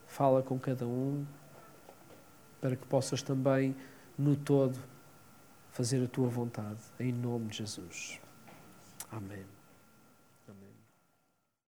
Fala 0.08 0.42
com 0.42 0.58
cada 0.58 0.88
um, 0.88 1.24
para 2.60 2.76
que 2.76 2.86
possas 2.88 3.22
também, 3.22 3.76
no 4.18 4.36
todo, 4.36 4.76
fazer 5.72 6.04
a 6.04 6.08
tua 6.08 6.28
vontade, 6.28 6.82
em 7.00 7.12
nome 7.12 7.48
de 7.48 7.58
Jesus. 7.58 8.20
Amém. 9.10 9.61